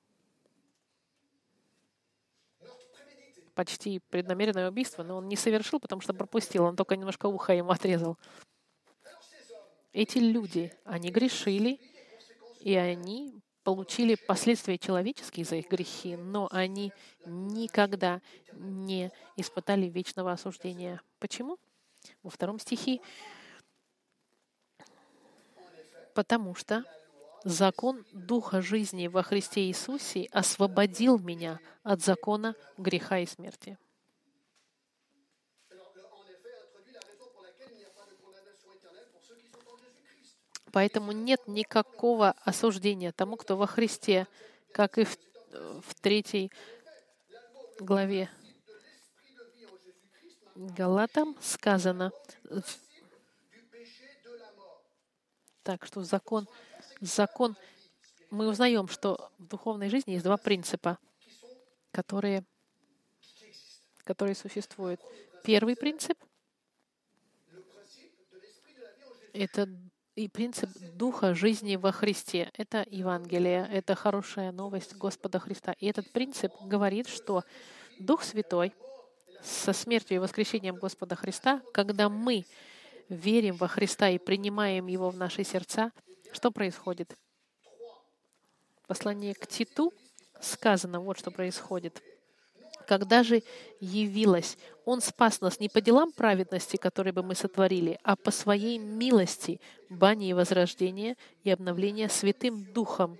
почти 3.56 4.00
преднамеренное 4.10 4.70
убийство, 4.70 5.04
но 5.04 5.18
он 5.18 5.28
не 5.28 5.36
совершил, 5.36 5.82
потому 5.82 6.02
что 6.02 6.14
пропустил, 6.14 6.64
он 6.64 6.78
только 6.78 6.96
немножко 6.96 7.26
ухо 7.26 7.52
ему 7.52 7.72
отрезал. 7.72 8.18
Эти 9.92 10.20
люди, 10.20 10.72
они 10.86 11.10
грешили, 11.10 11.80
и 12.60 12.76
они 12.76 13.42
получили 13.64 14.16
последствия 14.16 14.78
человеческие 14.78 15.46
за 15.46 15.58
их 15.58 15.70
грехи, 15.70 16.16
но 16.16 16.48
они 16.52 16.92
никогда 17.26 18.22
не 18.54 19.12
испытали 19.36 19.88
вечного 19.88 20.32
осуждения. 20.32 21.02
Почему? 21.20 21.58
Во 22.24 22.30
втором 22.30 22.60
стихе. 22.60 23.00
Потому 26.14 26.56
что 26.56 26.84
закон 27.44 28.06
Духа 28.12 28.62
жизни 28.62 29.08
во 29.08 29.24
Христе 29.24 29.68
Иисусе 29.68 30.28
освободил 30.32 31.18
меня 31.20 31.60
от 31.84 32.02
закона 32.02 32.56
греха 32.78 33.20
и 33.20 33.26
смерти. 33.26 33.78
Поэтому 40.72 41.12
нет 41.12 41.48
никакого 41.48 42.36
осуждения 42.44 43.12
тому, 43.12 43.38
кто 43.38 43.58
во 43.58 43.68
Христе, 43.68 44.28
как 44.72 44.98
и 44.98 45.04
в, 45.04 45.18
в 45.82 45.96
третьей 46.02 46.52
главе 47.80 48.30
Галатам 50.56 51.38
сказано, 51.42 52.12
так 55.64 55.86
что 55.86 56.04
закон 56.04 56.48
закон, 57.00 57.56
мы 58.30 58.48
узнаем, 58.48 58.88
что 58.88 59.32
в 59.38 59.48
духовной 59.48 59.90
жизни 59.90 60.12
есть 60.12 60.24
два 60.24 60.38
принципа, 60.38 60.98
которые 61.92 62.44
которые 64.04 64.36
существуют. 64.36 65.00
Первый 65.44 65.76
принцип— 65.76 66.18
это 69.34 69.70
и 70.20 70.28
принцип 70.28 70.70
духа 70.96 71.34
жизни 71.34 71.78
во 71.78 71.94
Христе. 71.94 72.52
Это 72.58 72.86
Евангелие, 72.90 73.66
это 73.72 73.96
хорошая 73.96 74.52
новость 74.52 74.96
Господа 74.96 75.40
Христа. 75.40 75.74
И 75.80 75.88
этот 75.88 76.12
принцип 76.12 76.52
говорит, 76.62 77.08
что 77.08 77.46
Дух 78.00 78.24
Святой 78.24 78.74
со 79.42 79.72
смертью 79.72 80.18
и 80.18 80.20
воскресением 80.20 80.76
Господа 80.76 81.16
Христа, 81.16 81.62
когда 81.74 82.10
мы 82.10 82.46
верим 83.08 83.56
во 83.56 83.70
Христа 83.70 84.10
и 84.10 84.18
принимаем 84.18 84.88
Его 84.88 85.10
в 85.10 85.16
наши 85.16 85.46
сердца, 85.46 85.94
что 86.34 86.52
происходит? 86.52 87.16
В 88.84 88.88
послании 88.88 89.32
к 89.32 89.48
Титу 89.48 89.94
сказано, 90.42 91.00
вот 91.00 91.18
что 91.18 91.32
происходит— 91.32 92.04
когда 92.90 93.22
же 93.22 93.44
явилась, 93.80 94.58
Он 94.84 95.00
спас 95.00 95.42
нас 95.42 95.60
не 95.60 95.70
по 95.70 95.80
делам 95.80 96.12
праведности, 96.12 96.76
которые 96.76 97.14
бы 97.14 97.22
мы 97.22 97.36
сотворили, 97.36 98.00
а 98.04 98.16
по 98.16 98.32
Своей 98.32 98.80
милости, 98.80 99.62
бани 99.92 100.30
и 100.30 100.34
возрождения 100.34 101.16
и 101.44 101.52
обновления 101.52 102.10
Святым 102.10 102.66
Духом, 102.74 103.20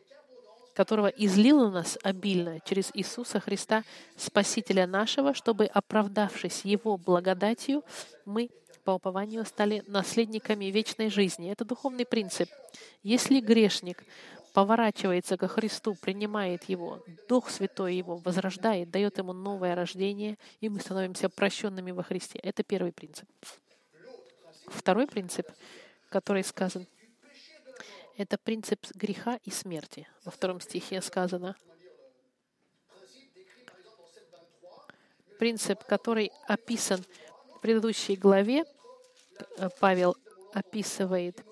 которого 0.74 1.06
излил 1.06 1.60
на 1.60 1.70
нас 1.70 2.00
обильно 2.02 2.60
через 2.62 2.90
Иисуса 2.96 3.40
Христа, 3.40 3.84
Спасителя 4.18 4.88
нашего, 4.88 5.36
чтобы, 5.36 5.66
оправдавшись 5.66 6.62
Его 6.66 6.98
благодатью, 6.98 7.84
мы 8.26 8.50
по 8.84 8.92
упованию 8.92 9.46
стали 9.46 9.84
наследниками 9.86 10.66
вечной 10.66 11.12
жизни. 11.12 11.52
Это 11.52 11.64
духовный 11.64 12.08
принцип. 12.08 12.50
Если 13.04 13.40
грешник 13.40 14.04
поворачивается 14.54 15.38
ко 15.38 15.48
Христу, 15.48 15.96
принимает 15.96 16.64
Его, 16.66 17.04
Дух 17.28 17.50
Святой 17.50 17.96
Его 17.96 18.18
возрождает, 18.18 18.90
дает 18.90 19.18
Ему 19.18 19.34
новое 19.34 19.76
рождение, 19.76 20.38
и 20.60 20.70
мы 20.70 20.80
становимся 20.80 21.30
прощенными 21.30 21.92
во 21.92 22.04
Христе. 22.04 22.40
Это 22.40 22.64
первый 22.64 22.92
принцип. 22.92 23.28
Второй 24.68 25.08
принцип, 25.08 25.48
который 26.10 26.44
сказан, 26.44 26.86
это 28.18 28.38
принцип 28.38 28.86
греха 28.96 29.40
и 29.44 29.50
смерти. 29.50 30.08
Во 30.26 30.32
втором 30.32 30.60
стихе 30.60 31.02
сказано, 31.02 31.56
принцип, 35.40 35.84
который 35.86 36.32
описан 36.48 37.04
в 37.56 37.62
предыдущей 37.62 38.16
главе, 38.18 38.66
Павел 39.80 40.18
описывает 40.54 41.46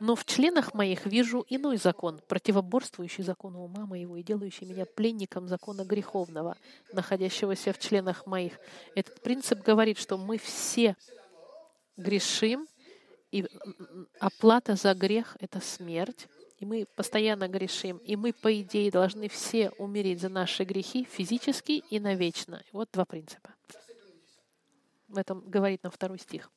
но 0.00 0.14
в 0.14 0.24
членах 0.24 0.74
моих 0.74 1.06
вижу 1.06 1.44
иной 1.48 1.76
закон, 1.76 2.20
противоборствующий 2.28 3.24
закону 3.24 3.60
ума 3.60 3.86
моего 3.86 4.16
и 4.16 4.22
делающий 4.22 4.66
меня 4.66 4.86
пленником 4.86 5.48
закона 5.48 5.84
греховного, 5.84 6.56
находящегося 6.92 7.72
в 7.72 7.78
членах 7.78 8.26
моих. 8.26 8.58
Этот 8.94 9.20
принцип 9.22 9.60
говорит, 9.60 9.98
что 9.98 10.16
мы 10.16 10.38
все 10.38 10.96
грешим, 11.96 12.66
и 13.30 13.44
оплата 14.20 14.74
за 14.76 14.94
грех— 14.94 15.36
это 15.40 15.60
смерть. 15.60 16.28
И 16.58 16.66
мы 16.66 16.86
постоянно 16.96 17.46
грешим. 17.46 17.98
И 17.98 18.16
мы, 18.16 18.32
по 18.32 18.60
идее, 18.60 18.90
должны 18.90 19.28
все 19.28 19.70
умереть 19.78 20.20
за 20.20 20.28
наши 20.28 20.64
грехи 20.64 21.04
физически 21.04 21.84
и 21.90 22.00
навечно. 22.00 22.64
Вот 22.72 22.88
два 22.92 23.04
принципа. 23.04 23.54
В 25.06 25.18
этом 25.18 25.40
говорит 25.48 25.82
на 25.84 25.90
второй 25.90 26.18
стих 26.18 26.50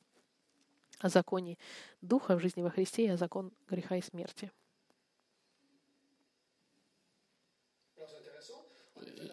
о 1.02 1.10
законе 1.10 1.58
Духа 2.02 2.36
в 2.36 2.40
жизни 2.40 2.62
во 2.62 2.70
Христе 2.70 3.06
и 3.06 3.10
о 3.10 3.18
закон 3.18 3.52
греха 3.68 3.98
и 3.98 4.02
смерти. 4.02 4.52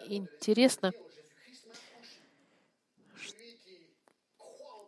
Интересно, 0.07 0.91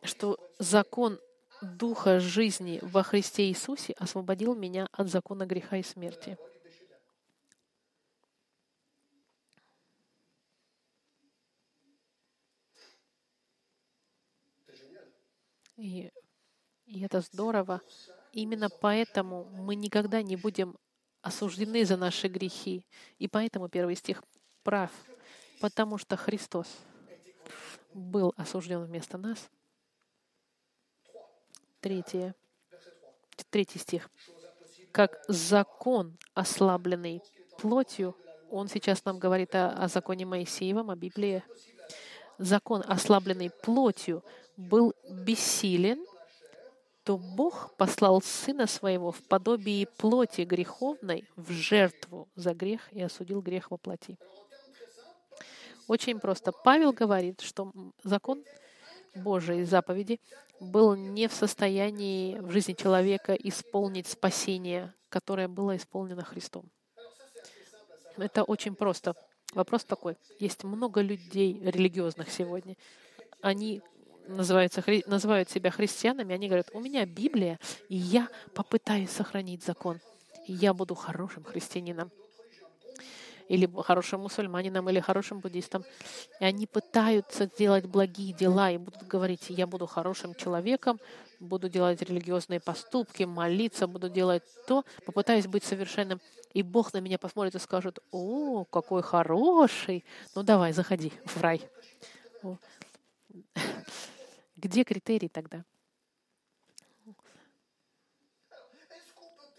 что 0.02 0.38
закон 0.58 1.20
Духа 1.62 2.20
жизни 2.20 2.80
во 2.82 3.04
Христе 3.04 3.48
Иисусе 3.48 3.94
освободил 3.94 4.56
меня 4.56 4.88
от 4.92 5.10
закона 5.10 5.46
греха 5.46 5.78
и 5.78 5.84
смерти. 5.84 6.38
И 15.78 16.12
и 16.92 17.02
это 17.02 17.22
здорово. 17.22 17.82
Именно 18.34 18.70
поэтому 18.70 19.46
мы 19.46 19.76
никогда 19.76 20.22
не 20.22 20.36
будем 20.36 20.78
осуждены 21.22 21.86
за 21.86 21.96
наши 21.96 22.28
грехи. 22.28 22.86
И 23.18 23.28
поэтому 23.28 23.70
первый 23.70 23.96
стих 23.96 24.22
прав. 24.64 24.92
Потому 25.62 25.98
что 25.98 26.18
Христос 26.18 26.68
был 27.94 28.34
осужден 28.36 28.84
вместо 28.84 29.18
нас. 29.18 29.50
Третье. 31.80 32.36
Третий 33.50 33.80
стих. 33.80 34.10
Как 34.92 35.24
закон, 35.30 36.18
ослабленный 36.34 37.22
плотью, 37.58 38.18
он 38.50 38.68
сейчас 38.68 39.06
нам 39.06 39.18
говорит 39.18 39.56
о, 39.56 39.70
о 39.70 39.88
законе 39.88 40.26
Моисеевом, 40.26 40.90
о 40.90 40.98
Библии. 40.98 41.42
Закон, 42.38 42.84
ослабленный 42.86 43.50
плотью, 43.50 44.24
был 44.58 44.94
бессилен 45.10 46.06
то 47.04 47.18
Бог 47.18 47.76
послал 47.78 48.22
Сына 48.22 48.68
Своего 48.68 49.12
в 49.12 49.22
подобии 49.24 49.88
плоти 49.98 50.42
греховной 50.42 51.28
в 51.36 51.52
жертву 51.52 52.30
за 52.36 52.54
грех 52.54 52.92
и 52.94 53.02
осудил 53.02 53.42
грех 53.42 53.72
во 53.72 53.78
плоти. 53.78 54.18
Очень 55.88 56.20
просто. 56.20 56.52
Павел 56.52 56.94
говорит, 56.94 57.42
что 57.42 57.72
закон 58.04 58.44
Божий 59.16 59.64
заповеди 59.64 60.20
был 60.60 60.96
не 60.96 61.28
в 61.28 61.34
состоянии 61.34 62.38
в 62.38 62.52
жизни 62.52 62.74
человека 62.74 63.34
исполнить 63.34 64.08
спасение, 64.08 64.94
которое 65.10 65.48
было 65.48 65.76
исполнено 65.76 66.24
Христом. 66.24 66.70
Это 68.18 68.44
очень 68.44 68.76
просто. 68.76 69.16
Вопрос 69.54 69.84
такой. 69.84 70.18
Есть 70.40 70.64
много 70.64 71.02
людей 71.02 71.60
религиозных 71.62 72.30
сегодня. 72.30 72.78
Они 73.42 73.82
называются, 74.28 74.82
хри, 74.82 75.04
называют 75.08 75.50
себя 75.50 75.72
христианами, 75.72 76.34
они 76.34 76.48
говорят, 76.48 76.70
у 76.74 76.80
меня 76.80 77.06
Библия, 77.06 77.60
и 77.90 77.96
я 77.96 78.28
попытаюсь 78.54 79.10
сохранить 79.10 79.64
закон. 79.64 80.00
И 80.48 80.54
я 80.54 80.74
буду 80.74 80.96
хорошим 80.96 81.44
христианином 81.44 82.12
или 83.52 83.70
хорошим 83.84 84.22
мусульманином, 84.22 84.90
или 84.90 85.02
хорошим 85.02 85.40
буддистом. 85.40 85.84
И 86.40 86.46
они 86.46 86.68
пытаются 86.68 87.50
делать 87.58 87.86
благие 87.86 88.32
дела 88.32 88.72
и 88.72 88.78
будут 88.78 89.04
говорить, 89.04 89.50
я 89.50 89.68
буду 89.68 89.88
хорошим 89.88 90.36
человеком, 90.36 91.02
буду 91.42 91.68
делать 91.68 92.02
религиозные 92.02 92.62
поступки, 92.62 93.24
молиться, 93.24 93.88
буду 93.88 94.10
делать 94.10 94.44
то, 94.68 94.86
попытаюсь 95.06 95.48
быть 95.48 95.66
совершенным. 95.66 96.22
И 96.54 96.64
Бог 96.64 96.94
на 96.94 97.00
меня 97.00 97.18
посмотрит 97.18 97.56
и 97.56 97.60
скажет, 97.60 98.00
о, 98.12 98.64
какой 98.64 99.04
хороший, 99.04 100.06
ну 100.34 100.44
давай, 100.44 100.72
заходи 100.72 101.12
в 101.26 101.42
рай. 101.42 101.62
Где 104.62 104.84
критерий 104.84 105.28
тогда? 105.28 105.66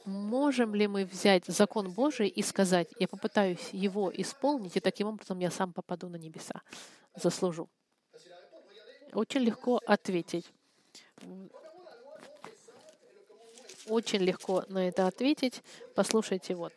Можем 0.04 0.76
ли 0.76 0.86
мы 0.86 1.04
взять 1.04 1.44
закон 1.46 1.90
Божий 1.90 2.28
и 2.28 2.42
сказать, 2.42 2.88
я 2.98 3.08
попытаюсь 3.08 3.70
его 3.72 4.12
исполнить, 4.14 4.76
и 4.76 4.80
таким 4.80 5.08
образом 5.08 5.40
я 5.40 5.50
сам 5.50 5.72
попаду 5.72 6.08
на 6.08 6.16
небеса, 6.16 6.62
заслужу? 7.16 7.68
Очень 9.12 9.40
легко 9.40 9.80
ответить. 9.86 10.52
Очень 13.86 14.20
легко 14.20 14.64
на 14.68 14.88
это 14.88 15.08
ответить. 15.08 15.62
Послушайте 15.96 16.54
вот. 16.54 16.72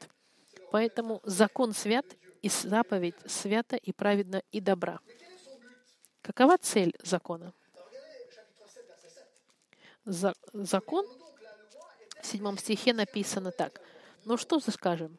Поэтому 0.72 1.22
закон 1.24 1.74
свят, 1.74 2.06
и 2.42 2.50
заповедь 2.50 3.16
свята 3.26 3.76
и 3.76 3.92
праведна 3.92 4.42
и 4.52 4.60
добра. 4.60 5.00
Какова 6.22 6.58
цель 6.58 6.94
закона? 7.04 7.54
Закон, 10.06 11.06
в 12.22 12.26
седьмом 12.26 12.58
стихе 12.58 12.94
написано 12.94 13.52
так. 13.52 13.82
Ну 14.24 14.38
что 14.38 14.60
скажем? 14.60 15.18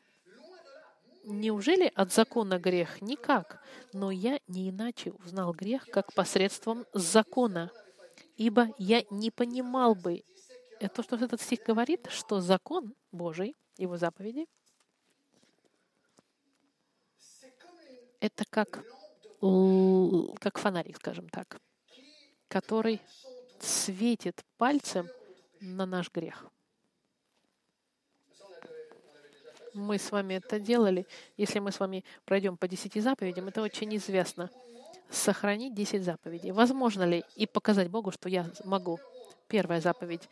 Неужели 1.24 1.90
от 1.94 2.12
закона 2.12 2.58
грех? 2.58 3.02
Никак. 3.02 3.60
Но 3.92 4.10
я 4.10 4.38
не 4.46 4.70
иначе 4.70 5.12
узнал 5.12 5.52
грех, 5.52 5.86
как 5.90 6.12
посредством 6.12 6.86
закона. 6.92 7.70
Ибо 8.36 8.68
я 8.78 9.04
не 9.10 9.30
понимал 9.30 9.94
бы, 9.94 10.22
это 10.78 10.96
то, 10.96 11.02
что 11.02 11.16
этот 11.16 11.40
стих 11.40 11.60
говорит, 11.64 12.06
что 12.10 12.40
закон 12.40 12.94
Божий, 13.10 13.56
его 13.76 13.96
заповеди, 13.96 14.46
это 18.20 18.44
как, 18.50 18.84
как 20.40 20.58
фонарик, 20.58 20.96
скажем 20.96 21.28
так, 21.28 21.60
который 22.48 23.00
светит 23.60 24.44
пальцем 24.56 25.08
на 25.60 25.86
наш 25.86 26.10
грех. 26.10 26.46
Мы 29.74 29.98
с 29.98 30.10
вами 30.10 30.34
это 30.34 30.58
делали. 30.58 31.06
Если 31.36 31.58
мы 31.58 31.70
с 31.70 31.80
вами 31.80 32.04
пройдем 32.24 32.56
по 32.56 32.66
десяти 32.66 33.00
заповедям, 33.00 33.48
это 33.48 33.62
очень 33.62 33.94
известно. 33.96 34.50
сохранить 35.10 35.74
10 35.74 36.02
заповедей. 36.02 36.50
Возможно 36.50 37.04
ли 37.04 37.24
и 37.36 37.46
показать 37.46 37.88
Богу, 37.88 38.10
что 38.10 38.28
я 38.28 38.50
могу? 38.64 38.98
Первая 39.48 39.80
заповедь. 39.80 40.28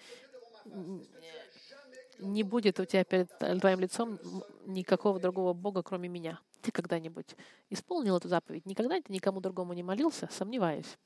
Не 2.18 2.42
будет 2.42 2.80
у 2.80 2.84
тебя 2.84 3.04
перед 3.04 3.28
твоим 3.60 3.80
лицом 3.80 4.18
никакого 4.66 5.20
другого 5.20 5.52
Бога, 5.52 5.82
кроме 5.82 6.08
меня. 6.08 6.40
Ты 6.62 6.70
когда-нибудь 6.70 7.36
исполнил 7.70 8.16
эту 8.16 8.28
заповедь? 8.28 8.66
Никогда 8.66 9.00
ты 9.00 9.12
никому 9.12 9.40
другому 9.40 9.74
не 9.74 9.82
молился? 9.82 10.28
Сомневаюсь. 10.32 10.96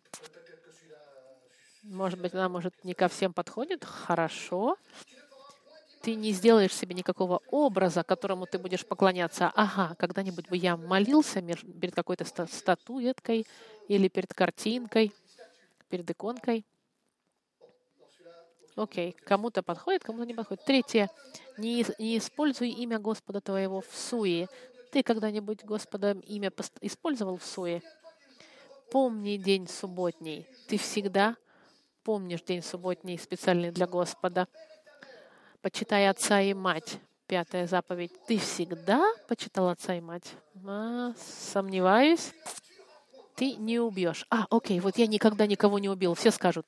Может 1.83 2.21
быть, 2.21 2.35
она 2.35 2.49
может 2.49 2.85
не 2.85 2.95
ко 2.95 3.09
всем 3.09 3.33
подходит? 3.33 3.85
Хорошо. 3.85 4.77
Ты 6.03 6.15
не 6.15 6.33
сделаешь 6.33 6.75
себе 6.75 6.95
никакого 6.95 7.41
образа, 7.51 8.03
которому 8.03 8.47
ты 8.47 8.59
будешь 8.59 8.87
поклоняться. 8.87 9.51
Ага, 9.55 9.95
когда-нибудь 9.97 10.49
бы 10.49 10.57
я 10.57 10.77
молился 10.77 11.43
перед 11.43 11.95
какой-то 11.95 12.25
статуеткой 12.25 13.47
или 13.89 14.09
перед 14.09 14.33
картинкой, 14.33 15.13
перед 15.89 16.09
иконкой. 16.11 16.65
Окей, 18.77 19.13
кому-то 19.25 19.65
подходит, 19.65 20.05
кому-то 20.05 20.25
не 20.25 20.35
подходит. 20.35 20.65
Третье. 20.65 21.11
Не, 21.57 21.85
не 21.99 22.19
используй 22.19 22.71
имя 22.71 23.01
Господа 23.01 23.41
твоего 23.41 23.81
в 23.81 23.93
суе. 23.93 24.49
Ты 24.93 25.03
когда-нибудь 25.03 25.65
Господа 25.65 26.13
имя 26.13 26.53
использовал 26.81 27.39
в 27.39 27.45
суе? 27.45 27.83
Помни 28.93 29.37
день 29.37 29.67
субботний. 29.67 30.47
Ты 30.69 30.79
всегда 30.79 31.37
помнишь 32.03 32.43
день 32.43 32.63
субботний, 32.63 33.19
специальный 33.19 33.71
для 33.71 33.87
Господа. 33.87 34.49
Почитай 35.61 36.09
отца 36.09 36.41
и 36.41 36.55
мать. 36.55 36.99
Пятая 37.27 37.67
заповедь. 37.67 38.13
Ты 38.27 38.39
всегда 38.39 39.13
почитал 39.29 39.69
отца 39.69 39.95
и 39.95 40.01
мать? 40.01 40.33
А, 40.67 41.13
сомневаюсь. 41.17 42.33
Ты 43.37 43.55
не 43.55 43.79
убьешь. 43.79 44.27
А, 44.31 44.47
окей, 44.51 44.81
вот 44.81 44.97
я 44.99 45.07
никогда 45.07 45.47
никого 45.47 45.79
не 45.79 45.89
убил. 45.89 46.15
Все 46.15 46.31
скажут. 46.31 46.67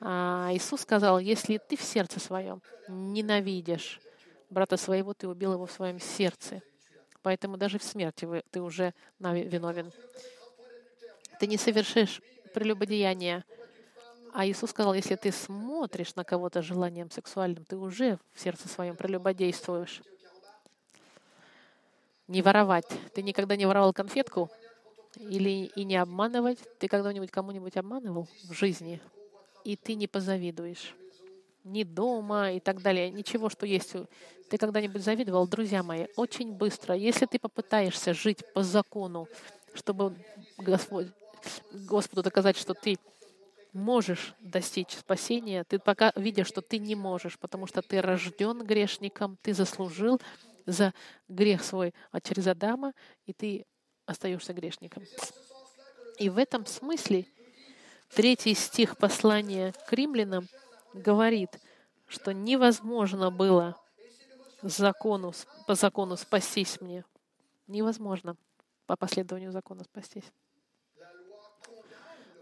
А 0.00 0.50
Иисус 0.52 0.80
сказал, 0.80 1.18
если 1.18 1.58
ты 1.58 1.76
в 1.76 1.82
сердце 1.82 2.20
своем 2.20 2.62
ненавидишь 2.88 4.00
брата 4.50 4.76
своего, 4.76 5.14
ты 5.14 5.28
убил 5.28 5.52
его 5.52 5.66
в 5.66 5.72
своем 5.72 6.00
сердце. 6.00 6.62
Поэтому 7.22 7.56
даже 7.56 7.78
в 7.78 7.82
смерти 7.82 8.28
ты 8.50 8.60
уже 8.60 8.94
виновен. 9.18 9.92
Ты 11.40 11.46
не 11.46 11.56
совершишь 11.56 12.20
прелюбодеяние 12.54 13.44
а 14.34 14.44
Иисус 14.44 14.70
сказал, 14.70 14.94
если 14.94 15.14
ты 15.14 15.30
смотришь 15.30 16.16
на 16.16 16.24
кого-то 16.24 16.60
желанием 16.60 17.08
сексуальным, 17.08 17.64
ты 17.64 17.76
уже 17.76 18.18
в 18.32 18.40
сердце 18.40 18.66
своем 18.68 18.96
прелюбодействуешь. 18.96 20.02
Не 22.26 22.42
воровать. 22.42 22.88
Ты 23.14 23.22
никогда 23.22 23.54
не 23.54 23.64
воровал 23.64 23.92
конфетку? 23.92 24.50
Или 25.16 25.66
и 25.76 25.84
не 25.84 25.94
обманывать? 25.94 26.58
Ты 26.80 26.88
когда-нибудь 26.88 27.30
кому-нибудь 27.30 27.76
обманывал 27.76 28.28
в 28.48 28.52
жизни? 28.52 29.00
И 29.62 29.76
ты 29.76 29.94
не 29.94 30.08
позавидуешь. 30.08 30.96
Ни 31.62 31.84
дома 31.84 32.50
и 32.50 32.58
так 32.58 32.82
далее. 32.82 33.10
Ничего, 33.12 33.48
что 33.48 33.66
есть. 33.66 33.94
Ты 34.50 34.58
когда-нибудь 34.58 35.04
завидовал, 35.04 35.46
друзья 35.46 35.84
мои? 35.84 36.08
Очень 36.16 36.54
быстро. 36.54 36.96
Если 36.96 37.26
ты 37.26 37.38
попытаешься 37.38 38.12
жить 38.12 38.42
по 38.52 38.64
закону, 38.64 39.28
чтобы 39.74 40.16
Господь, 40.58 41.06
Господу 41.72 42.24
доказать, 42.24 42.56
что 42.56 42.74
ты 42.74 42.98
можешь 43.74 44.34
достичь 44.40 44.96
спасения, 44.96 45.64
ты 45.64 45.78
пока 45.78 46.12
видишь, 46.16 46.46
что 46.46 46.62
ты 46.62 46.78
не 46.78 46.94
можешь, 46.94 47.38
потому 47.38 47.66
что 47.66 47.82
ты 47.82 48.00
рожден 48.00 48.64
грешником, 48.64 49.36
ты 49.42 49.52
заслужил 49.52 50.20
за 50.64 50.94
грех 51.28 51.62
свой 51.62 51.92
а 52.10 52.20
через 52.20 52.46
Адама, 52.46 52.94
и 53.26 53.32
ты 53.32 53.66
остаешься 54.06 54.52
грешником. 54.52 55.04
И 56.18 56.30
в 56.30 56.38
этом 56.38 56.64
смысле 56.64 57.26
третий 58.14 58.54
стих 58.54 58.96
послания 58.96 59.74
к 59.88 59.92
римлянам 59.92 60.48
говорит, 60.94 61.50
что 62.06 62.32
невозможно 62.32 63.30
было 63.30 63.76
закону, 64.62 65.34
по 65.66 65.74
закону 65.74 66.16
спастись 66.16 66.80
мне. 66.80 67.04
Невозможно 67.66 68.36
по 68.86 68.96
последованию 68.96 69.50
закона 69.50 69.84
спастись. 69.84 70.30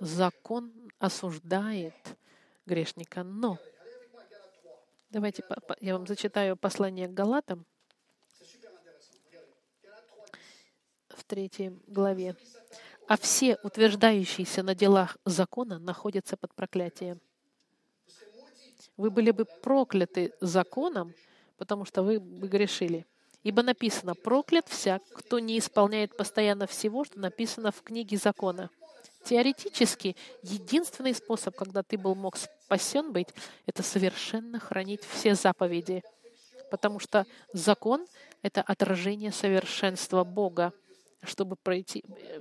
Закон 0.01 0.73
осуждает 1.03 1.95
грешника. 2.65 3.25
Но 3.25 3.59
давайте 5.11 5.43
я 5.81 5.95
вам 5.99 6.07
зачитаю 6.07 6.57
послание 6.57 7.09
к 7.09 7.13
Галатам 7.13 7.67
в 11.09 11.25
третьей 11.25 11.77
главе. 11.89 12.37
А 13.09 13.17
все, 13.17 13.59
утверждающиеся 13.65 14.63
на 14.63 14.77
делах 14.77 15.19
закона, 15.25 15.81
находятся 15.81 16.37
под 16.37 16.55
проклятием. 16.55 17.21
Вы 18.97 19.11
были 19.11 19.33
бы 19.33 19.45
прокляты 19.45 20.33
законом, 20.41 21.15
потому 21.57 21.85
что 21.85 22.05
вы 22.05 22.21
бы 22.21 22.47
грешили. 22.47 23.07
Ибо 23.43 23.65
написано, 23.65 24.15
проклят 24.15 24.69
всяк, 24.69 25.03
кто 25.15 25.41
не 25.41 25.59
исполняет 25.59 26.17
постоянно 26.17 26.69
всего, 26.69 27.05
что 27.05 27.19
написано 27.19 27.73
в 27.73 27.83
книге 27.83 28.19
закона. 28.19 28.71
Теоретически, 29.25 30.17
единственный 30.43 31.15
способ, 31.15 31.55
когда 31.55 31.83
ты 31.83 31.97
был 31.97 32.15
мог 32.15 32.37
спасен 32.37 33.13
быть, 33.13 33.29
это 33.67 33.83
совершенно 33.83 34.59
хранить 34.59 35.05
все 35.05 35.35
заповеди. 35.35 36.03
Потому 36.71 36.99
что 36.99 37.27
закон— 37.53 38.07
это 38.43 38.63
отражение 38.63 39.31
совершенства 39.31 40.25
Бога, 40.25 40.73
чтобы 41.23 41.57
пройти... 41.57 42.03
Э, 42.09 42.41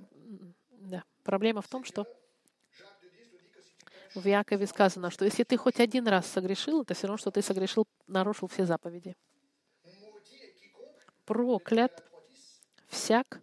да. 0.70 1.04
Проблема 1.24 1.62
в 1.62 1.68
том, 1.68 1.84
что 1.84 2.08
в 4.16 4.26
Якове 4.26 4.68
сказано, 4.68 5.12
что 5.12 5.26
если 5.26 5.44
ты 5.44 5.58
хоть 5.58 5.80
один 5.80 6.08
раз 6.08 6.26
согрешил, 6.26 6.82
это 6.82 6.94
все 6.94 7.08
равно, 7.08 7.18
что 7.18 7.32
ты 7.32 7.42
согрешил, 7.42 7.88
нарушил 8.08 8.48
все 8.48 8.66
заповеди. 8.66 9.16
Проклят 11.26 12.04
всяк, 12.88 13.40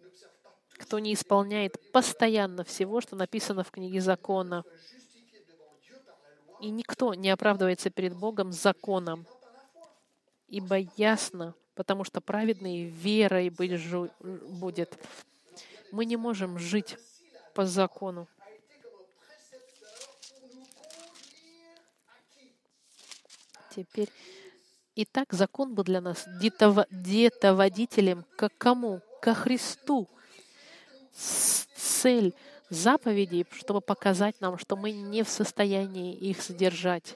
кто 0.79 0.97
не 0.99 1.13
исполняет 1.13 1.77
постоянно 1.91 2.63
всего, 2.63 3.01
что 3.01 3.15
написано 3.15 3.63
в 3.63 3.71
книге 3.71 4.01
закона. 4.01 4.63
И 6.61 6.69
никто 6.71 7.13
не 7.13 7.29
оправдывается 7.29 7.89
перед 7.89 8.15
Богом 8.15 8.51
законом, 8.51 9.25
ибо 10.47 10.77
ясно, 10.97 11.53
потому 11.75 12.03
что 12.03 12.21
праведный 12.21 12.85
верой 12.85 13.49
будет. 13.49 14.97
Мы 15.91 16.05
не 16.05 16.17
можем 16.17 16.57
жить 16.57 16.97
по 17.53 17.65
закону. 17.65 18.27
Теперь, 23.75 24.09
итак, 24.95 25.31
закон 25.31 25.75
был 25.75 25.83
для 25.83 26.01
нас 26.01 26.25
детоводителем 26.27 28.25
к 28.35 28.49
кому? 28.57 29.01
Ко 29.21 29.33
Христу, 29.33 30.07
цель 31.99 32.33
заповедей, 32.69 33.45
чтобы 33.51 33.81
показать 33.81 34.39
нам, 34.41 34.57
что 34.57 34.75
мы 34.75 34.91
не 34.91 35.23
в 35.23 35.29
состоянии 35.29 36.15
их 36.15 36.41
содержать. 36.41 37.15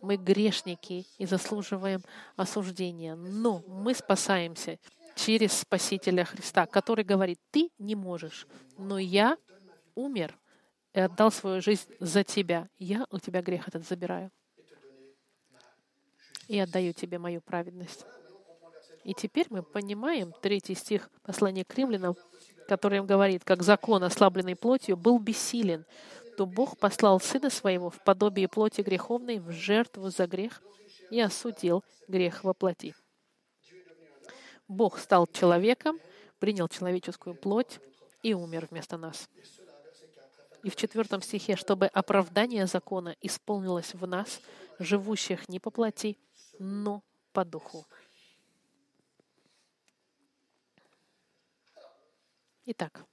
Мы 0.00 0.16
грешники 0.16 1.06
и 1.18 1.26
заслуживаем 1.26 2.02
осуждения. 2.36 3.14
Но 3.16 3.62
мы 3.66 3.94
спасаемся 3.94 4.78
через 5.14 5.52
Спасителя 5.52 6.24
Христа, 6.24 6.66
который 6.66 7.04
говорит, 7.04 7.38
ты 7.50 7.70
не 7.78 7.94
можешь, 7.94 8.46
но 8.78 8.98
я 8.98 9.36
умер 9.94 10.36
и 10.92 11.00
отдал 11.00 11.30
свою 11.30 11.60
жизнь 11.60 11.88
за 12.00 12.24
тебя. 12.24 12.68
Я 12.78 13.06
у 13.10 13.18
тебя 13.18 13.42
грех 13.42 13.68
этот 13.68 13.86
забираю 13.86 14.30
и 16.48 16.58
отдаю 16.58 16.92
тебе 16.92 17.18
мою 17.18 17.40
праведность. 17.40 18.04
И 19.04 19.12
теперь 19.12 19.46
мы 19.50 19.62
понимаем 19.62 20.32
третий 20.40 20.74
стих 20.74 21.10
послания 21.22 21.64
к 21.64 21.74
римлянам, 21.74 22.16
который 22.68 22.98
им 22.98 23.06
говорит, 23.06 23.44
как 23.44 23.62
закон, 23.62 24.04
ослабленный 24.04 24.56
плотью, 24.56 24.96
был 24.96 25.18
бессилен, 25.18 25.84
то 26.36 26.46
Бог 26.46 26.78
послал 26.78 27.20
Сына 27.20 27.50
Своего 27.50 27.90
в 27.90 28.02
подобие 28.02 28.48
плоти 28.48 28.80
греховной 28.80 29.38
в 29.38 29.50
жертву 29.52 30.10
за 30.10 30.26
грех 30.26 30.62
и 31.10 31.20
осудил 31.20 31.84
грех 32.08 32.42
во 32.44 32.54
плоти. 32.54 32.94
Бог 34.66 34.98
стал 34.98 35.26
человеком, 35.26 35.98
принял 36.38 36.68
человеческую 36.68 37.34
плоть 37.36 37.78
и 38.22 38.34
умер 38.34 38.68
вместо 38.70 38.96
нас. 38.96 39.28
И 40.62 40.70
в 40.70 40.76
четвертом 40.76 41.20
стихе, 41.20 41.56
чтобы 41.56 41.86
оправдание 41.86 42.66
закона 42.66 43.14
исполнилось 43.20 43.92
в 43.92 44.06
нас, 44.06 44.40
живущих 44.78 45.48
не 45.48 45.60
по 45.60 45.70
плоти, 45.70 46.18
но 46.58 47.02
по 47.32 47.44
духу. 47.44 47.86
Итак, 52.66 53.04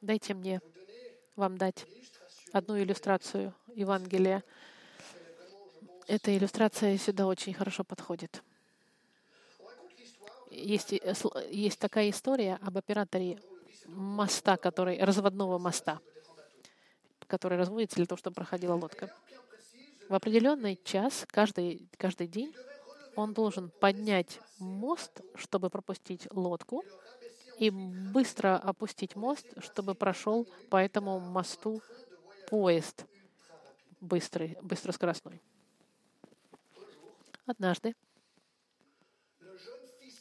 дайте 0.00 0.32
мне 0.32 0.60
вам 1.34 1.58
дать 1.58 1.86
одну 2.52 2.78
иллюстрацию 2.78 3.52
Евангелия. 3.74 4.44
Эта 6.06 6.36
иллюстрация 6.36 6.96
сюда 6.96 7.26
очень 7.26 7.52
хорошо 7.52 7.82
подходит. 7.82 8.44
Есть, 10.52 10.94
есть 11.50 11.80
такая 11.80 12.10
история 12.10 12.60
об 12.62 12.78
операторе 12.78 13.40
моста, 13.86 14.56
который, 14.56 15.02
разводного 15.02 15.58
моста, 15.58 15.98
который 17.26 17.58
разводится 17.58 17.96
для 17.96 18.06
того, 18.06 18.18
чтобы 18.18 18.34
проходила 18.36 18.74
лодка. 18.74 19.12
В 20.08 20.14
определенный 20.14 20.78
час 20.84 21.26
каждый, 21.26 21.88
каждый 21.98 22.28
день 22.28 22.54
он 23.16 23.34
должен 23.34 23.70
поднять 23.80 24.38
мост, 24.60 25.22
чтобы 25.34 25.70
пропустить 25.70 26.28
лодку, 26.30 26.84
и 27.58 27.70
быстро 27.70 28.56
опустить 28.56 29.16
мост, 29.16 29.46
чтобы 29.58 29.94
прошел 29.94 30.46
по 30.70 30.76
этому 30.76 31.20
мосту 31.20 31.80
поезд 32.48 33.06
быстрый, 34.00 34.56
быстроскоростной. 34.62 35.40
Однажды 37.46 37.94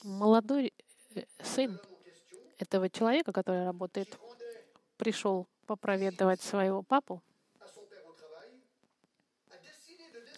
молодой 0.03 0.73
э, 1.15 1.23
сын 1.41 1.79
этого 2.57 2.89
человека, 2.89 3.31
который 3.31 3.65
работает, 3.65 4.17
пришел 4.97 5.47
попроведовать 5.65 6.41
своего 6.41 6.83
папу. 6.83 7.21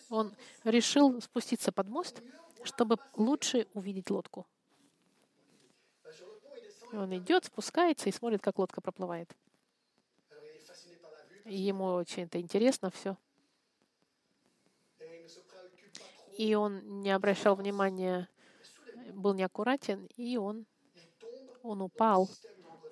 Он 0.10 0.34
решил 0.64 1.20
спуститься 1.22 1.72
под 1.72 1.88
мост, 1.88 2.22
чтобы 2.64 2.98
лучше 3.16 3.68
увидеть 3.74 4.10
лодку. 4.10 4.48
Он 6.98 7.16
идет, 7.18 7.46
спускается 7.46 8.10
и 8.10 8.12
смотрит, 8.12 8.42
как 8.42 8.60
лодка 8.60 8.82
проплывает. 8.82 9.30
ему 11.46 11.94
очень 11.94 12.24
это 12.24 12.40
интересно 12.40 12.90
все. 12.90 13.18
И 16.38 16.54
он 16.56 17.02
не 17.02 17.12
обращал 17.12 17.56
внимания, 17.56 18.28
был 19.14 19.34
неаккуратен, 19.34 20.10
и 20.18 20.38
он, 20.38 20.66
он 21.64 21.82
упал 21.82 22.30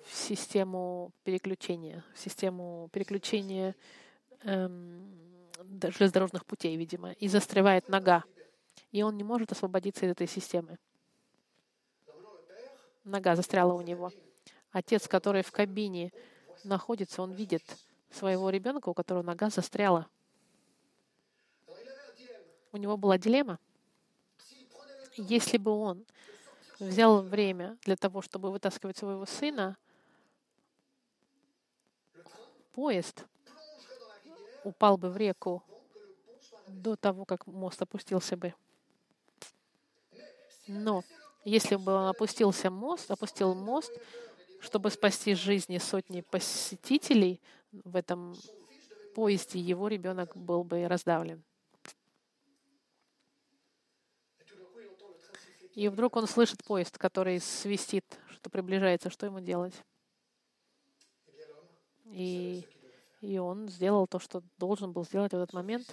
в 0.04 0.14
систему 0.14 1.12
переключения, 1.24 2.04
в 2.14 2.18
систему 2.18 2.88
переключения 2.92 3.74
эм, 4.42 5.14
железнодорожных 5.82 6.46
путей, 6.46 6.76
видимо, 6.76 7.12
и 7.12 7.28
застревает 7.28 7.88
нога. 7.88 8.24
И 8.92 9.02
он 9.02 9.16
не 9.16 9.24
может 9.24 9.52
освободиться 9.52 10.06
из 10.06 10.12
этой 10.12 10.26
системы. 10.26 10.78
Нога 13.04 13.36
застряла 13.36 13.74
у 13.74 13.82
него. 13.82 14.10
Отец, 14.72 15.06
который 15.06 15.42
в 15.42 15.52
кабине 15.52 16.12
находится, 16.64 17.22
он 17.22 17.32
видит 17.32 17.62
своего 18.10 18.50
ребенка, 18.50 18.88
у 18.88 18.94
которого 18.94 19.22
нога 19.22 19.50
застряла. 19.50 20.08
У 22.72 22.76
него 22.76 22.96
была 22.96 23.18
дилемма. 23.18 23.58
Если 25.16 25.58
бы 25.58 25.70
он 25.70 26.04
взял 26.80 27.22
время 27.22 27.76
для 27.82 27.96
того, 27.96 28.20
чтобы 28.22 28.50
вытаскивать 28.50 28.96
своего 28.96 29.26
сына, 29.26 29.76
поезд 32.72 33.24
упал 34.64 34.96
бы 34.96 35.10
в 35.10 35.16
реку 35.16 35.62
до 36.66 36.96
того, 36.96 37.24
как 37.24 37.46
мост 37.46 37.80
опустился 37.80 38.36
бы. 38.36 38.54
Но 40.66 41.04
если 41.44 41.76
бы 41.76 41.92
он 41.92 42.08
опустился 42.08 42.70
мост, 42.70 43.10
опустил 43.10 43.54
мост, 43.54 43.92
чтобы 44.60 44.90
спасти 44.90 45.34
жизни 45.34 45.78
сотни 45.78 46.22
посетителей 46.22 47.40
в 47.72 47.96
этом 47.96 48.34
поезде, 49.14 49.60
его 49.60 49.88
ребенок 49.88 50.36
был 50.36 50.64
бы 50.64 50.88
раздавлен. 50.88 51.44
И 55.74 55.88
вдруг 55.88 56.16
он 56.16 56.26
слышит 56.28 56.62
поезд, 56.64 56.98
который 56.98 57.40
свистит, 57.40 58.04
что 58.30 58.48
приближается. 58.48 59.10
Что 59.10 59.26
ему 59.26 59.40
делать? 59.40 59.74
И, 62.04 62.64
и 63.20 63.38
он 63.38 63.68
сделал 63.68 64.06
то, 64.06 64.20
что 64.20 64.42
должен 64.56 64.92
был 64.92 65.04
сделать 65.04 65.32
в 65.32 65.36
этот 65.36 65.52
момент. 65.52 65.84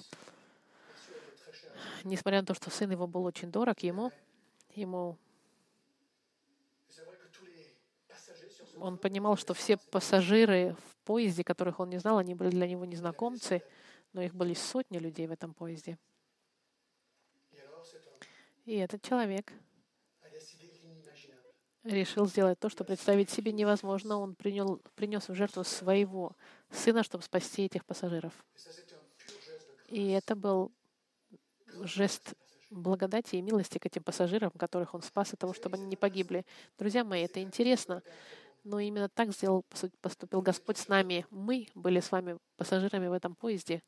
Несмотря 2.04 2.42
на 2.42 2.46
то, 2.46 2.54
что 2.54 2.70
сын 2.70 2.92
его 2.92 3.08
был 3.08 3.24
очень 3.24 3.52
дорог 3.52 3.80
ему, 3.80 4.12
ему 4.76 5.18
он 8.82 8.98
понимал, 8.98 9.38
что 9.38 9.54
все 9.54 9.78
пассажиры 9.78 10.76
в 10.76 11.06
поезде, 11.06 11.44
которых 11.44 11.80
он 11.80 11.90
не 11.90 12.00
знал, 12.00 12.18
они 12.18 12.34
были 12.36 12.50
для 12.50 12.68
него 12.68 12.86
незнакомцы, 12.86 13.62
но 14.14 14.22
их 14.22 14.34
были 14.34 14.54
сотни 14.54 14.98
людей 14.98 15.28
в 15.28 15.32
этом 15.32 15.54
поезде. 15.54 15.98
И 18.66 18.76
этот 18.76 19.02
человек 19.02 19.52
решил 21.84 22.28
сделать 22.28 22.60
то, 22.60 22.70
что 22.70 22.84
представить 22.84 23.30
себе 23.30 23.52
невозможно. 23.52 24.18
Он 24.18 24.36
принял, 24.36 24.82
принес 24.96 25.28
в 25.28 25.34
жертву 25.34 25.64
своего 25.64 26.36
сына, 26.70 27.04
чтобы 27.04 27.24
спасти 27.24 27.66
этих 27.66 27.86
пассажиров. 27.86 28.34
И 29.88 30.10
это 30.10 30.36
был 30.36 30.72
жест 31.84 32.34
благодати 32.70 33.36
и 33.36 33.42
милости 33.42 33.78
к 33.78 33.86
этим 33.86 34.04
пассажирам, 34.04 34.52
которых 34.52 34.94
он 34.94 35.02
спас 35.02 35.34
от 35.34 35.40
того, 35.40 35.54
чтобы 35.54 35.76
они 35.76 35.86
не 35.86 35.96
погибли. 35.96 36.46
Друзья 36.78 37.04
мои, 37.04 37.24
это 37.24 37.42
интересно, 37.42 38.02
но 38.64 38.80
именно 38.80 39.10
так 39.10 39.32
сделал, 39.34 39.66
поступил 40.02 40.42
Господь 40.42 40.78
с 40.78 40.88
нами. 40.88 41.26
Мы 41.30 41.68
были 41.76 42.00
с 42.00 42.12
вами 42.12 42.38
пассажирами 42.58 43.08
в 43.08 43.14
этом 43.14 43.36
поезде. 43.36 43.82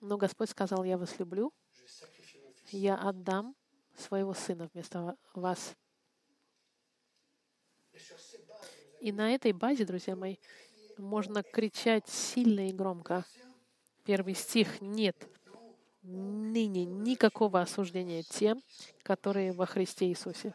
Но 0.00 0.16
Господь 0.16 0.50
сказал, 0.50 0.84
я 0.84 0.98
вас 0.98 1.18
люблю, 1.18 1.52
я 2.70 2.96
отдам 2.96 3.54
своего 3.96 4.34
сына 4.34 4.68
вместо 4.72 5.16
вас. 5.34 5.74
И 9.00 9.12
на 9.12 9.34
этой 9.34 9.52
базе, 9.52 9.84
друзья 9.84 10.16
мои, 10.16 10.36
можно 10.98 11.42
кричать 11.42 12.08
сильно 12.08 12.68
и 12.68 12.72
громко. 12.72 13.24
Первый 14.04 14.34
стих 14.34 14.80
«Нет 14.80 15.16
ныне 16.02 16.84
никакого 16.84 17.60
осуждения 17.60 18.22
тем, 18.22 18.62
которые 19.02 19.52
во 19.52 19.66
Христе 19.66 20.06
Иисусе». 20.06 20.54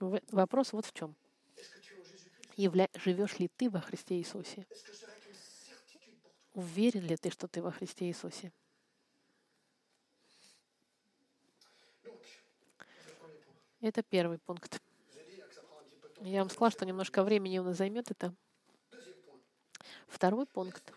Вопрос 0.00 0.72
вот 0.72 0.86
в 0.86 0.92
чем. 0.92 1.14
Явля... 2.56 2.88
Живешь 2.94 3.38
ли 3.38 3.48
ты 3.48 3.70
во 3.70 3.80
Христе 3.80 4.16
Иисусе? 4.16 4.66
Уверен 6.54 7.02
ли 7.06 7.16
ты, 7.16 7.30
что 7.30 7.48
ты 7.48 7.62
во 7.62 7.70
Христе 7.70 8.06
Иисусе? 8.06 8.52
Это 13.80 14.02
первый 14.02 14.38
пункт. 14.38 14.82
Я 16.22 16.40
вам 16.40 16.50
сказала, 16.50 16.70
что 16.70 16.86
немножко 16.86 17.22
времени 17.22 17.58
у 17.58 17.62
нас 17.62 17.76
займет 17.76 18.10
это. 18.10 18.34
Второй 20.08 20.46
пункт. 20.46 20.92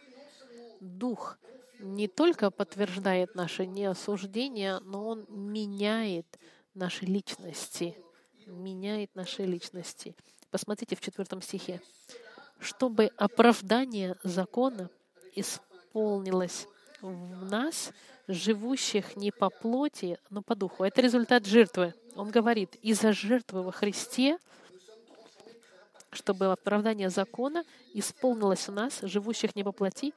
Дух 0.79 1.37
не 1.79 2.07
только 2.07 2.51
подтверждает 2.51 3.35
наше 3.35 3.65
неосуждение, 3.65 4.79
но 4.79 5.07
он 5.07 5.25
меняет 5.29 6.39
наши 6.73 7.05
личности. 7.05 7.95
Меняет 8.45 9.13
наши 9.15 9.43
личности. 9.43 10.15
Посмотрите 10.51 10.95
в 10.95 11.01
четвертом 11.01 11.41
стихе. 11.41 11.81
Чтобы 12.59 13.11
оправдание 13.17 14.15
закона 14.23 14.89
исполнилось 15.35 16.67
в 17.01 17.45
нас, 17.45 17.91
живущих 18.27 19.15
не 19.15 19.31
по 19.31 19.49
плоти, 19.49 20.17
но 20.29 20.41
по 20.41 20.55
духу. 20.55 20.83
Это 20.83 21.01
результат 21.01 21.45
жертвы. 21.45 21.93
Он 22.15 22.29
говорит, 22.31 22.75
из-за 22.81 23.13
жертвы 23.13 23.63
во 23.63 23.71
Христе, 23.71 24.37
чтобы 26.11 26.47
оправдание 26.47 27.09
закона 27.09 27.63
исполнилось 27.93 28.67
в 28.67 28.71
нас, 28.71 28.99
живущих 29.01 29.55
не 29.55 29.63
по 29.63 29.71
плоти, 29.71 30.13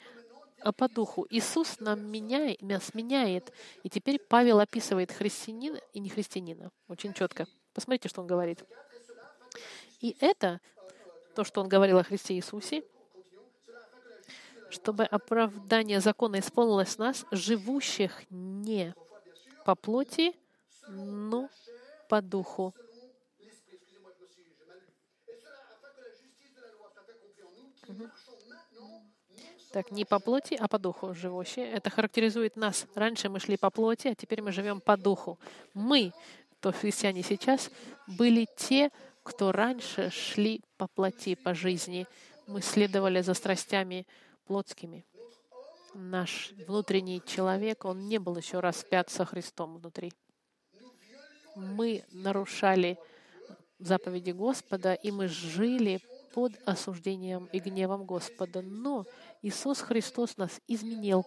а 0.60 0.72
по 0.72 0.88
духу. 0.88 1.26
Иисус 1.30 1.78
нам 1.80 2.10
меняет, 2.10 2.62
нас 2.62 2.94
меняет. 2.94 3.52
И 3.82 3.88
теперь 3.88 4.18
Павел 4.18 4.60
описывает 4.60 5.12
христианина 5.12 5.78
и 5.92 6.00
не 6.00 6.08
христианина. 6.08 6.70
Очень 6.88 7.12
четко. 7.12 7.46
Посмотрите, 7.74 8.08
что 8.08 8.22
он 8.22 8.26
говорит. 8.26 8.64
И 10.02 10.16
это, 10.18 10.60
то, 11.34 11.44
что 11.44 11.60
он 11.60 11.68
говорил 11.68 11.96
о 11.96 12.02
Христе 12.02 12.34
Иисусе, 12.34 12.82
чтобы 14.68 15.04
оправдание 15.04 16.00
закона 16.00 16.40
исполнилось 16.40 16.96
в 16.96 16.98
нас, 16.98 17.24
живущих 17.30 18.22
не 18.28 18.94
по 19.64 19.76
плоти, 19.76 20.34
но 20.88 21.48
по 22.08 22.20
духу. 22.20 22.74
Так, 29.72 29.90
не 29.90 30.04
по 30.04 30.18
плоти, 30.18 30.54
а 30.54 30.68
по 30.68 30.78
духу 30.78 31.14
живущие. 31.14 31.70
Это 31.70 31.90
характеризует 31.90 32.56
нас. 32.56 32.86
Раньше 32.94 33.28
мы 33.28 33.38
шли 33.38 33.56
по 33.56 33.70
плоти, 33.70 34.08
а 34.08 34.14
теперь 34.14 34.42
мы 34.42 34.52
живем 34.52 34.80
по 34.80 34.96
духу. 34.96 35.38
Мы, 35.74 36.12
то 36.60 36.72
христиане 36.72 37.22
сейчас, 37.22 37.70
были 38.06 38.46
те, 38.56 38.90
кто 39.22 39.52
раньше 39.52 40.10
шли 40.10 40.62
по 40.76 40.88
плоти, 40.88 41.34
по 41.34 41.54
жизни. 41.54 42.06
Мы 42.46 42.60
следовали 42.60 43.20
за 43.20 43.34
страстями 43.34 44.06
плотскими. 44.44 45.04
Наш 45.94 46.52
внутренний 46.66 47.22
человек, 47.24 47.84
он 47.84 48.08
не 48.08 48.18
был 48.18 48.36
еще 48.36 48.60
распят 48.60 49.10
со 49.10 49.24
Христом 49.24 49.76
внутри. 49.76 50.12
Мы 51.54 52.04
нарушали 52.12 52.98
заповеди 53.78 54.30
Господа, 54.30 54.94
и 54.94 55.10
мы 55.10 55.28
жили 55.28 56.00
под 56.32 56.52
осуждением 56.64 57.46
и 57.52 57.58
гневом 57.58 58.04
Господа. 58.04 58.62
Но 58.62 59.04
Иисус 59.42 59.80
Христос 59.80 60.36
нас 60.36 60.60
изменил. 60.66 61.26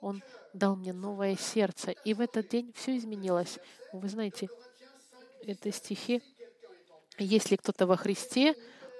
Он 0.00 0.22
дал 0.54 0.76
мне 0.76 0.92
новое 0.92 1.36
сердце. 1.36 1.90
И 1.90 2.14
в 2.14 2.20
этот 2.20 2.48
день 2.48 2.72
все 2.74 2.96
изменилось. 2.96 3.58
Вы 3.92 4.08
знаете, 4.08 4.48
это 5.42 5.70
стихи. 5.72 6.22
Если 7.22 7.56
кто-то 7.56 7.86
во 7.86 7.96
Христе, 7.96 8.54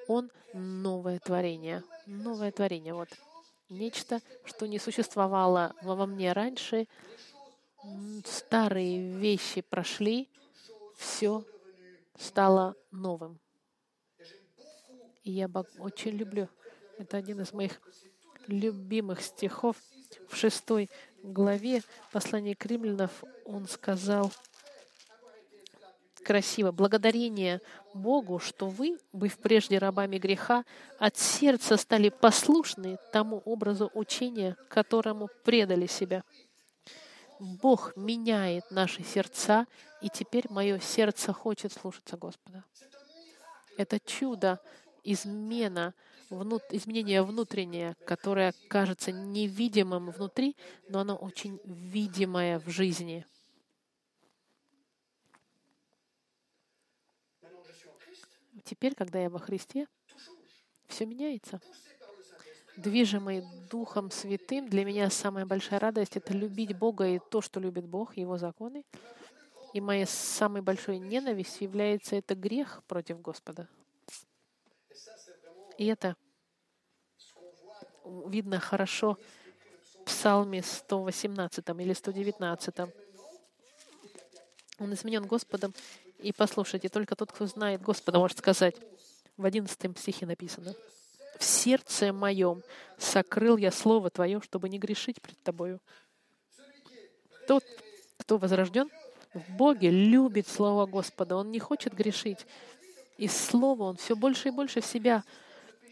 он 0.06 0.30
новое 0.52 1.18
творение. 1.20 1.82
Новое 2.04 2.52
творение. 2.52 2.92
Вот. 2.92 3.08
Нечто, 3.70 4.20
что 4.44 4.66
не 4.66 4.78
существовало 4.78 5.74
во 5.82 6.06
мне 6.06 6.32
раньше. 6.32 6.86
Старые 8.26 9.16
вещи 9.16 9.62
прошли, 9.62 10.28
все 10.98 11.44
стало 12.18 12.74
новым. 12.90 13.40
И 15.22 15.32
я 15.32 15.48
очень 15.78 16.12
люблю. 16.12 16.48
Это 16.98 17.16
один 17.16 17.40
из 17.40 17.54
моих 17.54 17.80
любимых 18.46 19.22
стихов. 19.22 19.76
В 20.28 20.36
шестой 20.36 20.90
главе 21.22 21.82
послания 22.12 22.54
к 22.54 22.66
римлянов 22.66 23.24
он 23.46 23.66
сказал 23.66 24.30
красиво. 26.30 26.70
Благодарение 26.70 27.60
Богу, 27.92 28.38
что 28.38 28.68
вы, 28.68 29.00
быв 29.12 29.36
прежде 29.38 29.78
рабами 29.78 30.16
греха, 30.16 30.64
от 31.00 31.16
сердца 31.16 31.76
стали 31.76 32.08
послушны 32.08 32.98
тому 33.12 33.42
образу 33.44 33.90
учения, 33.94 34.56
которому 34.68 35.28
предали 35.42 35.88
себя. 35.88 36.22
Бог 37.40 37.96
меняет 37.96 38.70
наши 38.70 39.02
сердца, 39.02 39.66
и 40.02 40.08
теперь 40.08 40.44
мое 40.50 40.78
сердце 40.78 41.32
хочет 41.32 41.72
слушаться 41.72 42.16
Господа. 42.16 42.62
Это 43.76 43.98
чудо, 43.98 44.60
измена, 45.02 45.94
внут, 46.28 46.62
изменение 46.70 47.24
внутреннее, 47.24 47.96
которое 48.06 48.54
кажется 48.68 49.10
невидимым 49.10 50.10
внутри, 50.10 50.54
но 50.88 51.00
оно 51.00 51.16
очень 51.16 51.58
видимое 51.64 52.60
в 52.60 52.68
жизни. 52.68 53.26
Теперь, 58.70 58.94
когда 58.94 59.18
я 59.18 59.28
во 59.28 59.40
Христе, 59.40 59.88
все 60.86 61.04
меняется. 61.04 61.60
Движимый 62.76 63.42
Духом 63.68 64.12
Святым, 64.12 64.68
для 64.68 64.84
меня 64.84 65.10
самая 65.10 65.44
большая 65.44 65.80
радость— 65.80 66.12
это 66.16 66.32
любить 66.34 66.78
Бога 66.78 67.04
и 67.08 67.18
то, 67.18 67.40
что 67.40 67.58
любит 67.58 67.88
Бог, 67.88 68.16
Его 68.16 68.38
законы. 68.38 68.84
И 69.74 69.80
моей 69.80 70.06
самой 70.06 70.62
большой 70.62 71.00
ненавистью 71.00 71.64
является 71.64 72.14
это 72.14 72.36
грех 72.36 72.84
против 72.86 73.20
Господа. 73.20 73.68
И 75.76 75.86
это 75.86 76.14
видно 78.04 78.60
хорошо 78.60 79.18
в 79.94 80.04
Псалме 80.04 80.62
118 80.62 81.68
или 81.80 81.92
119. 81.92 82.78
Он 84.78 84.94
изменен 84.94 85.26
Господом. 85.26 85.74
И 86.22 86.32
послушайте, 86.32 86.88
только 86.88 87.16
тот, 87.16 87.32
кто 87.32 87.46
знает 87.46 87.80
Господа, 87.80 88.18
может 88.18 88.38
сказать. 88.38 88.76
В 89.36 89.44
11 89.44 89.98
стихе 89.98 90.26
написано. 90.26 90.74
«В 91.38 91.44
сердце 91.44 92.12
моем 92.12 92.62
сокрыл 92.98 93.56
я 93.56 93.70
Слово 93.70 94.10
Твое, 94.10 94.40
чтобы 94.42 94.68
не 94.68 94.78
грешить 94.78 95.22
пред 95.22 95.42
Тобою». 95.42 95.80
Тот, 97.48 97.64
кто 98.18 98.36
возрожден 98.36 98.90
в 99.32 99.56
Боге, 99.56 99.90
любит 99.90 100.46
Слово 100.46 100.84
Господа. 100.86 101.36
Он 101.36 101.50
не 101.50 101.58
хочет 101.58 101.94
грешить. 101.94 102.46
И 103.16 103.28
Слово 103.28 103.84
он 103.84 103.96
все 103.96 104.14
больше 104.14 104.48
и 104.48 104.52
больше 104.52 104.82
в 104.82 104.86
себя 104.86 105.24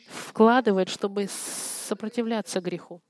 вкладывает, 0.09 0.91
чтобы 0.91 1.27
сопротивляться 1.29 2.61
греху. 2.61 3.01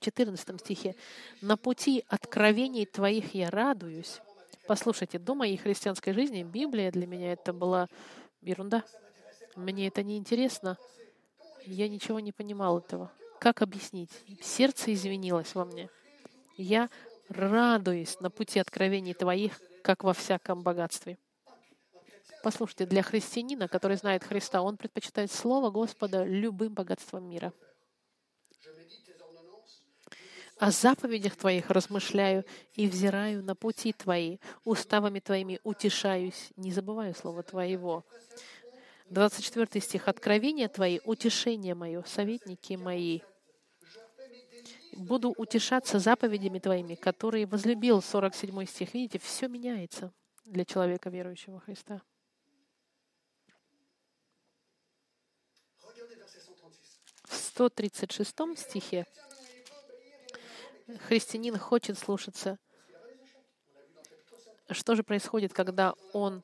В 0.00 0.04
14 0.04 0.60
стихе. 0.60 0.96
«На 1.40 1.56
пути 1.56 2.04
откровений 2.08 2.86
Твоих 2.86 3.34
я 3.34 3.50
радуюсь». 3.50 4.20
Послушайте, 4.66 5.18
до 5.18 5.34
моей 5.34 5.56
христианской 5.56 6.12
жизни 6.12 6.42
Библия 6.42 6.90
для 6.90 7.06
меня 7.06 7.32
это 7.32 7.52
была 7.52 7.88
ерунда. 8.40 8.84
Мне 9.54 9.86
это 9.86 10.02
не 10.02 10.18
интересно. 10.18 10.76
Я 11.64 11.88
ничего 11.88 12.18
не 12.20 12.32
понимал 12.32 12.78
этого. 12.78 13.12
Как 13.38 13.62
объяснить? 13.62 14.10
Сердце 14.42 14.92
извинилось 14.92 15.54
во 15.54 15.64
мне. 15.64 15.88
Я 16.56 16.90
радуюсь 17.28 18.18
на 18.20 18.30
пути 18.30 18.58
откровений 18.58 19.14
Твоих, 19.14 19.60
как 19.82 20.02
во 20.02 20.12
всяком 20.12 20.62
богатстве. 20.62 21.18
Послушайте, 22.42 22.86
для 22.86 23.02
христианина, 23.02 23.68
который 23.68 23.96
знает 23.96 24.24
Христа, 24.24 24.62
он 24.62 24.76
предпочитает 24.76 25.30
Слово 25.30 25.70
Господа 25.70 26.24
любым 26.24 26.74
богатством 26.74 27.28
мира. 27.28 27.52
О 30.58 30.70
заповедях 30.70 31.36
Твоих 31.36 31.68
размышляю 31.70 32.44
и 32.74 32.88
взираю 32.88 33.44
на 33.44 33.54
пути 33.54 33.92
Твои, 33.92 34.38
уставами 34.64 35.20
Твоими 35.20 35.60
утешаюсь, 35.64 36.50
не 36.56 36.72
забываю 36.72 37.14
Слова 37.14 37.42
Твоего. 37.42 38.06
24 39.10 39.82
стих. 39.82 40.08
«Откровения 40.08 40.68
Твои, 40.68 41.00
утешение 41.04 41.74
мое, 41.74 42.02
советники 42.04 42.74
мои». 42.74 43.20
Буду 44.96 45.34
утешаться 45.36 45.98
заповедями 45.98 46.58
Твоими, 46.58 46.94
которые 46.94 47.46
возлюбил. 47.46 48.00
47 48.00 48.64
стих. 48.64 48.94
Видите, 48.94 49.18
все 49.18 49.48
меняется 49.48 50.10
для 50.46 50.64
человека, 50.64 51.10
верующего 51.10 51.60
Христа. 51.60 52.00
В 57.24 57.34
136 57.34 58.34
стихе 58.56 59.06
христианин 61.08 61.58
хочет 61.58 61.98
слушаться. 61.98 62.58
Что 64.70 64.94
же 64.94 65.02
происходит, 65.02 65.52
когда 65.52 65.94
он, 66.12 66.42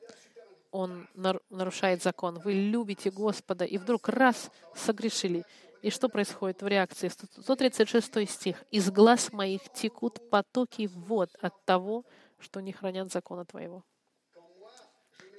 он 0.71 1.07
нарушает 1.13 2.01
закон? 2.01 2.39
Вы 2.39 2.53
любите 2.53 3.11
Господа, 3.11 3.65
и 3.65 3.77
вдруг 3.77 4.09
раз 4.09 4.49
согрешили. 4.75 5.45
И 5.81 5.89
что 5.89 6.07
происходит 6.07 6.61
в 6.61 6.67
реакции? 6.67 7.09
136 7.09 8.29
стих. 8.29 8.63
«Из 8.71 8.89
глаз 8.89 9.33
моих 9.33 9.61
текут 9.73 10.29
потоки 10.29 10.87
вод 10.87 11.29
от 11.41 11.53
того, 11.65 12.05
что 12.39 12.61
не 12.61 12.71
хранят 12.71 13.11
закона 13.11 13.43
Твоего». 13.43 13.83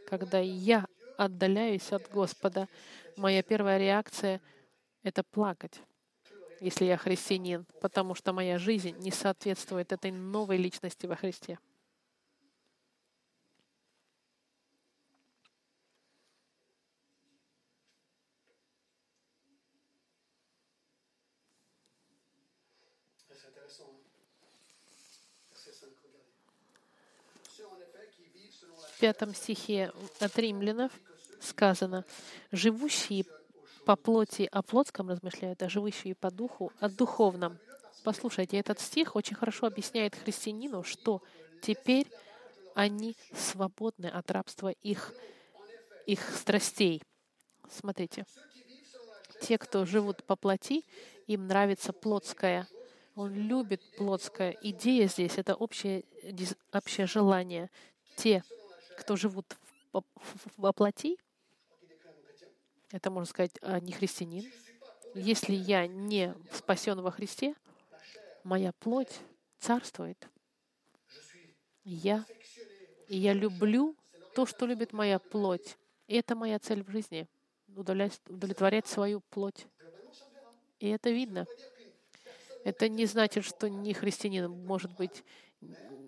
Когда 0.06 0.38
я 0.38 0.86
отдаляюсь 1.16 1.90
от 1.92 2.10
Господа, 2.10 2.68
моя 3.16 3.42
первая 3.42 3.78
реакция— 3.78 4.42
это 5.02 5.22
плакать, 5.22 5.80
если 6.64 6.86
я 6.86 6.96
христианин, 6.96 7.66
потому 7.82 8.14
что 8.14 8.32
моя 8.32 8.58
жизнь 8.58 8.96
не 8.98 9.10
соответствует 9.10 9.92
этой 9.92 10.10
новой 10.10 10.56
личности 10.56 11.04
во 11.06 11.14
Христе. 11.14 11.58
В 28.88 29.00
пятом 29.00 29.34
стихе 29.34 29.92
от 30.18 30.38
римлянов 30.38 30.90
сказано, 31.40 32.06
«Живущие 32.52 33.26
по 33.84 33.96
плоти 33.96 34.48
о 34.50 34.62
плотском 34.62 35.10
размышляют, 35.10 35.62
а 35.62 35.68
живущие 35.68 36.14
по 36.14 36.30
духу 36.30 36.72
о 36.80 36.88
духовном. 36.88 37.58
Послушайте, 38.02 38.58
этот 38.58 38.80
стих 38.80 39.16
очень 39.16 39.36
хорошо 39.36 39.66
объясняет 39.66 40.14
христианину, 40.14 40.82
что 40.82 41.22
теперь 41.62 42.06
они 42.74 43.16
свободны 43.34 44.06
от 44.06 44.30
рабства 44.30 44.70
их, 44.82 45.12
их 46.06 46.20
страстей. 46.36 47.02
Смотрите, 47.70 48.26
те, 49.40 49.58
кто 49.58 49.84
живут 49.84 50.24
по 50.24 50.36
плоти, 50.36 50.84
им 51.26 51.46
нравится 51.46 51.92
плотское. 51.92 52.66
Он 53.14 53.32
любит 53.32 53.80
плотское. 53.96 54.56
Идея 54.60 55.06
здесь— 55.08 55.32
это 55.38 55.54
общее, 55.54 56.04
общее 56.72 57.06
желание. 57.06 57.70
Те, 58.16 58.42
кто 58.98 59.16
живут 59.16 59.56
во 60.56 60.72
плоти, 60.72 61.16
это, 62.90 63.10
можно 63.10 63.26
сказать, 63.26 63.52
а, 63.62 63.80
не 63.80 63.92
христианин. 63.92 64.50
Если 65.14 65.54
я 65.54 65.86
не 65.86 66.34
спасен 66.52 67.00
во 67.00 67.10
Христе, 67.10 67.54
моя 68.42 68.72
плоть 68.72 69.20
царствует. 69.58 70.28
Я, 71.84 72.24
я 73.08 73.32
люблю 73.32 73.96
то, 74.34 74.46
что 74.46 74.66
любит 74.66 74.92
моя 74.92 75.18
плоть. 75.18 75.76
И 76.06 76.16
это 76.16 76.34
моя 76.34 76.58
цель 76.58 76.82
в 76.82 76.90
жизни— 76.90 77.28
удовлетворять 77.76 78.86
свою 78.86 79.20
плоть. 79.30 79.66
И 80.80 80.88
это 80.88 81.10
видно. 81.10 81.46
Это 82.64 82.88
не 82.88 83.06
значит, 83.06 83.44
что 83.44 83.68
не 83.68 83.94
христианин 83.94 84.50
может 84.50 84.94
быть 84.96 85.24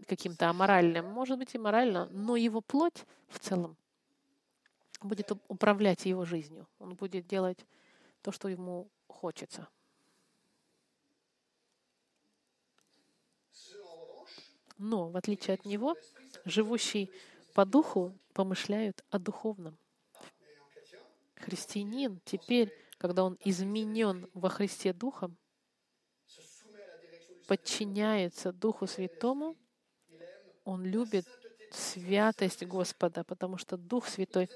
каким-то 0.07 0.49
аморальным. 0.49 1.07
Может 1.07 1.39
быть 1.39 1.55
и 1.55 1.59
морально, 1.59 2.07
но 2.11 2.37
его 2.37 2.61
плоть 2.61 3.05
в 3.29 3.39
целом 3.39 3.77
будет 5.03 5.31
управлять 5.49 6.07
его 6.07 6.25
жизнью. 6.25 6.67
Он 6.79 6.95
будет 6.95 7.27
делать 7.27 7.65
то, 8.23 8.33
что 8.33 8.49
ему 8.49 8.91
хочется. 9.07 9.69
Но, 14.79 15.09
в 15.09 15.17
отличие 15.17 15.55
от 15.55 15.65
него, 15.65 15.97
живущий 16.45 17.11
по 17.55 17.65
духу 17.65 18.13
помышляют 18.35 19.05
о 19.11 19.19
духовном. 19.19 19.79
Христианин 21.37 22.21
теперь, 22.25 22.73
когда 22.99 23.25
он 23.25 23.39
изменен 23.45 24.29
во 24.35 24.49
Христе 24.49 24.93
Духом, 24.93 25.37
подчиняется 27.47 28.53
Духу 28.53 28.87
Святому, 28.87 29.57
он 30.65 30.85
любит 30.85 31.27
святость 31.71 32.65
Господа, 32.65 33.23
потому 33.25 33.57
что 33.59 33.77
Дух 33.77 34.09
Святой, 34.09 34.51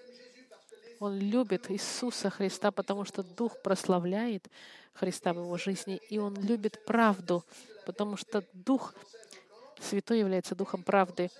он 1.00 1.18
любит 1.18 1.70
Иисуса 1.70 2.28
Христа, 2.28 2.70
потому 2.70 3.04
что 3.04 3.22
Дух 3.22 3.60
прославляет 3.62 4.48
Христа 4.92 5.32
в 5.32 5.38
его 5.38 5.56
жизни, 5.56 5.98
и 6.10 6.18
он 6.18 6.34
любит 6.36 6.84
правду, 6.84 7.42
потому 7.86 8.16
что 8.16 8.44
Дух 8.52 8.94
Святой 9.80 10.18
является 10.18 10.54
Духом 10.54 10.82
правды. 10.82 11.30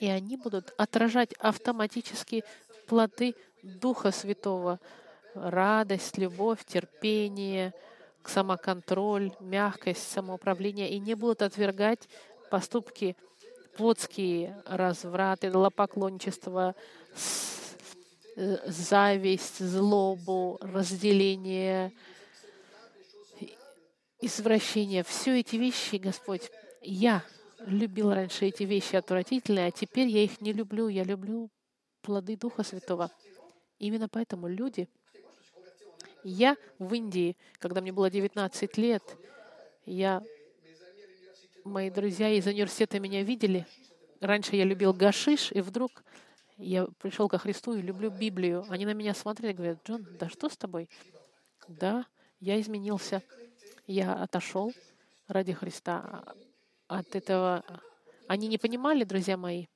И 0.00 0.08
они 0.08 0.38
будут 0.38 0.72
отражать 0.78 1.34
автоматически 1.34 2.42
плоды 2.86 3.34
Духа 3.62 4.10
Святого. 4.10 4.80
Радость, 5.34 6.16
любовь, 6.16 6.64
терпение, 6.64 7.74
самоконтроль, 8.24 9.32
мягкость, 9.40 10.10
самоуправление. 10.10 10.90
И 10.90 10.98
не 10.98 11.14
будут 11.14 11.42
отвергать 11.42 12.08
поступки 12.50 13.14
плотские, 13.76 14.62
развраты, 14.66 15.54
лопоклонничество, 15.54 16.74
зависть, 18.36 19.58
злобу, 19.58 20.58
разделение, 20.60 21.92
извращение. 24.20 25.04
Все 25.04 25.40
эти 25.40 25.56
вещи, 25.56 25.96
Господь, 25.96 26.50
я 26.80 27.24
любил 27.60 28.12
раньше 28.12 28.46
эти 28.46 28.64
вещи 28.64 28.96
отвратительные, 28.96 29.68
а 29.68 29.70
теперь 29.70 30.08
я 30.08 30.22
их 30.22 30.40
не 30.40 30.52
люблю. 30.52 30.88
Я 30.88 31.04
люблю 31.04 31.50
плоды 32.02 32.36
Духа 32.36 32.62
Святого. 32.62 33.10
Именно 33.78 34.08
поэтому 34.08 34.48
люди... 34.48 34.88
Я 36.26 36.56
в 36.78 36.94
Индии, 36.94 37.36
когда 37.58 37.82
мне 37.82 37.92
было 37.92 38.10
19 38.10 38.78
лет, 38.78 39.02
я... 39.84 40.22
мои 41.64 41.90
друзья 41.90 42.30
из 42.30 42.46
университета 42.46 42.98
меня 42.98 43.22
видели. 43.22 43.66
Раньше 44.20 44.56
я 44.56 44.64
любил 44.64 44.94
гашиш, 44.94 45.52
и 45.52 45.60
вдруг 45.60 46.02
я 46.56 46.86
пришел 46.98 47.28
ко 47.28 47.38
Христу 47.38 47.74
и 47.74 47.82
люблю 47.82 48.10
Библию. 48.10 48.64
Они 48.68 48.86
на 48.86 48.94
меня 48.94 49.14
смотрели 49.14 49.52
и 49.52 49.54
говорят, 49.54 49.86
Джон, 49.86 50.06
да 50.18 50.28
что 50.28 50.48
с 50.48 50.56
тобой? 50.56 50.88
Да, 51.68 52.06
я 52.40 52.60
изменился. 52.60 53.22
Я 53.86 54.14
отошел 54.14 54.72
ради 55.26 55.52
Христа 55.52 56.24
от 56.86 57.14
этого... 57.16 57.64
Они 58.26 58.48
не 58.48 58.56
понимали, 58.56 59.04
друзья 59.04 59.36
мои. 59.36 59.66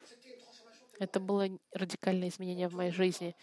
Это 0.99 1.21
было 1.21 1.49
радикальное 1.73 2.29
изменение 2.29 2.69
в 2.69 2.75
моей 2.75 2.91
жизни. 2.91 3.37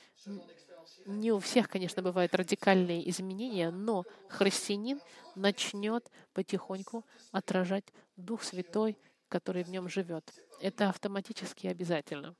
Не 1.06 1.32
у 1.32 1.40
всех, 1.40 1.70
конечно, 1.70 2.02
бывают 2.02 2.34
радикальные 2.34 3.08
изменения, 3.10 3.70
но 3.70 4.04
христианин 4.28 5.00
начнет 5.36 6.10
потихоньку 6.34 7.06
отражать 7.32 7.86
Дух 8.16 8.44
Святой, 8.44 8.98
который 9.28 9.64
в 9.64 9.70
нем 9.70 9.88
живет. 9.88 10.34
Это 10.60 10.90
автоматически 10.90 11.68
обязательно. 11.68 12.36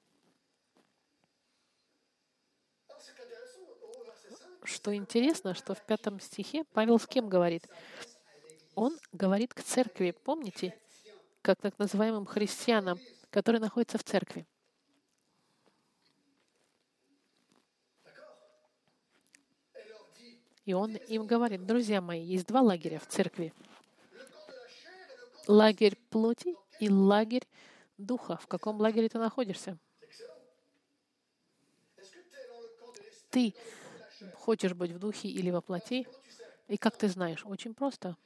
Что 4.66 4.94
интересно, 4.94 5.54
что 5.54 5.76
в 5.76 5.86
пятом 5.86 6.20
стихе 6.20 6.64
Павел 6.74 7.00
с 7.00 7.08
кем 7.08 7.30
говорит? 7.30 7.68
Он 8.76 8.98
говорит 9.14 9.54
к 9.54 9.62
церкви. 9.62 10.12
Помните? 10.12 10.78
как 11.46 11.62
так 11.62 11.78
называемым 11.78 12.26
христианам, 12.26 13.00
которые 13.30 13.62
находятся 13.62 14.00
в 14.00 14.04
церкви. 14.04 14.48
И 20.66 20.74
он 20.74 20.96
им 20.96 21.28
говорит, 21.28 21.64
друзья 21.68 22.02
мои, 22.02 22.24
есть 22.24 22.48
два 22.48 22.62
лагеря 22.62 22.98
в 22.98 23.06
церкви. 23.06 23.54
Лагерь 25.48 25.96
плоти 26.10 26.56
и 26.80 26.90
лагерь 26.90 27.48
духа. 28.00 28.38
В 28.38 28.48
каком 28.48 28.82
лагере 28.82 29.08
ты 29.08 29.20
находишься? 29.20 29.78
Ты 33.30 33.54
хочешь 34.34 34.74
быть 34.74 34.92
в 34.92 35.00
духе 35.00 35.28
или 35.28 35.50
во 35.50 35.62
плоти? 35.62 36.08
И 36.68 36.78
как 36.78 36.98
ты 36.98 37.08
знаешь? 37.08 37.46
Очень 37.46 37.74
просто. 37.74 38.18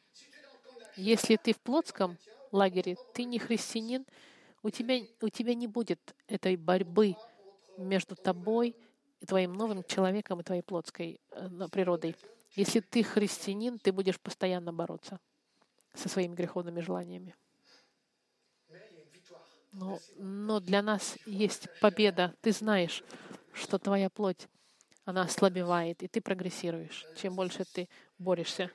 Если 0.96 1.36
ты 1.36 1.54
в 1.54 1.60
плотском 1.60 2.18
лагере, 2.52 2.98
ты 3.14 3.24
не 3.24 3.40
христианин, 3.40 4.06
у 4.64 4.70
тебя, 4.70 5.00
у 5.22 5.30
тебя 5.30 5.54
не 5.54 5.68
будет 5.68 6.16
этой 6.28 6.56
борьбы 6.56 7.16
между 7.78 8.16
тобой 8.16 8.76
и 9.20 9.26
твоим 9.26 9.54
новым 9.54 9.84
человеком 9.84 10.40
и 10.40 10.44
твоей 10.44 10.62
плотской 10.62 11.20
э, 11.32 11.68
природой. 11.72 12.16
Если 12.56 12.80
ты 12.80 13.04
христианин, 13.04 13.80
ты 13.80 13.92
будешь 13.92 14.20
постоянно 14.20 14.74
бороться 14.74 15.20
со 15.94 16.10
своими 16.10 16.36
греховными 16.36 16.82
желаниями. 16.82 17.36
Но, 19.72 20.00
но 20.18 20.60
для 20.60 20.82
нас 20.82 21.18
есть 21.26 21.68
победа. 21.80 22.34
Ты 22.42 22.52
знаешь, 22.52 23.04
что 23.54 23.78
твоя 23.78 24.10
плоть, 24.10 24.48
она 25.10 25.24
ослабевает, 25.24 26.04
и 26.04 26.08
ты 26.08 26.22
прогрессируешь, 26.22 27.06
чем 27.16 27.36
больше 27.36 27.66
ты 27.66 27.90
борешься 28.20 28.70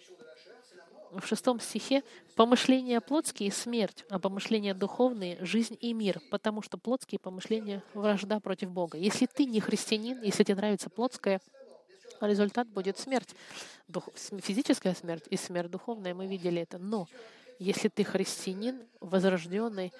в 1.12 1.24
шестом 1.24 1.61
стихе 1.61 2.03
«Помышления 2.35 3.01
плотские— 3.01 3.53
смерть, 3.53 4.05
а 4.11 4.18
помышления 4.18 4.74
духовные— 4.74 5.39
жизнь 5.41 5.78
и 5.80 5.93
мир, 5.93 6.20
потому 6.32 6.61
что 6.61 6.76
плотские 6.76 7.20
помышления— 7.20 7.85
вражда 7.95 8.41
против 8.41 8.72
Бога». 8.72 8.99
Если 8.99 9.26
ты 9.26 9.45
не 9.45 9.61
христианин, 9.61 10.20
если 10.22 10.43
тебе 10.43 10.57
нравится 10.57 10.91
плотское, 10.91 11.41
результат 12.20 12.66
будет 12.66 12.99
смерть. 12.99 13.32
Дух, 13.87 14.09
физическая 14.43 14.95
смерть 14.95 15.26
и 15.30 15.37
смерть 15.37 15.70
духовная, 15.70 16.14
мы 16.14 16.26
видели 16.26 16.62
это. 16.62 16.78
Но 16.78 17.07
если 17.61 17.89
ты 17.89 18.03
христианин, 18.03 18.82
возрожденный, 18.99 19.93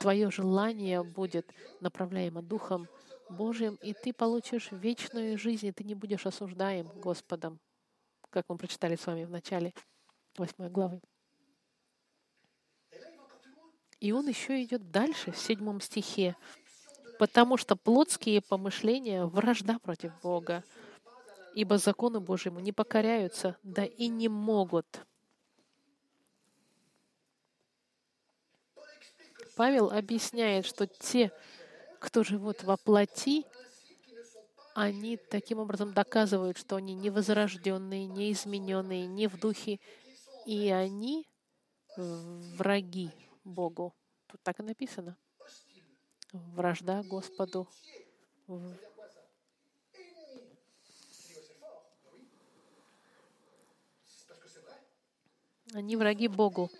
твое 0.00 0.32
желание 0.32 1.04
будет 1.04 1.46
направляемо 1.80 2.42
Духом 2.42 2.88
Божьим, 3.30 3.76
и 3.76 3.92
ты 3.92 4.12
получишь 4.12 4.72
вечную 4.72 5.38
жизнь, 5.38 5.66
и 5.66 5.72
ты 5.72 5.84
не 5.84 5.94
будешь 5.94 6.26
осуждаем 6.26 6.86
Господом, 7.00 7.60
как 8.30 8.44
мы 8.48 8.58
прочитали 8.58 8.96
с 8.96 9.06
вами 9.06 9.24
в 9.24 9.30
начале 9.30 9.72
8 10.36 10.68
главы. 10.68 11.00
И 14.00 14.12
он 14.12 14.26
еще 14.28 14.62
идет 14.62 14.90
дальше, 14.90 15.30
в 15.30 15.38
седьмом 15.38 15.80
стихе. 15.80 16.36
«Потому 17.18 17.58
что 17.58 17.76
плотские 17.76 18.40
помышления— 18.40 19.24
вражда 19.26 19.78
против 19.78 20.18
Бога, 20.22 20.64
ибо 21.54 21.76
закону 21.76 22.20
Божьему 22.20 22.60
не 22.60 22.72
покоряются, 22.72 23.58
да 23.62 23.84
и 23.84 24.08
не 24.08 24.28
могут». 24.28 25.06
Павел 29.54 29.90
объясняет, 29.90 30.64
что 30.64 30.86
те, 30.86 31.30
кто 32.00 32.24
живут 32.24 32.64
во 32.64 32.76
плоти, 32.76 33.44
они 34.74 35.16
таким 35.16 35.58
образом 35.58 35.92
доказывают, 35.92 36.56
что 36.56 36.76
они 36.76 36.94
не 36.94 37.10
возрожденные, 37.10 38.06
не 38.06 39.26
в 39.28 39.38
духе, 39.38 39.78
и 40.46 40.70
они 40.70 41.28
враги 41.96 43.10
Богу. 43.44 43.94
Тут 44.26 44.42
так 44.42 44.60
и 44.60 44.62
написано. 44.62 45.16
Вражда 46.32 47.02
Господу. 47.02 47.68
Они 55.74 55.96
враги 55.96 56.28
Богу. 56.28 56.70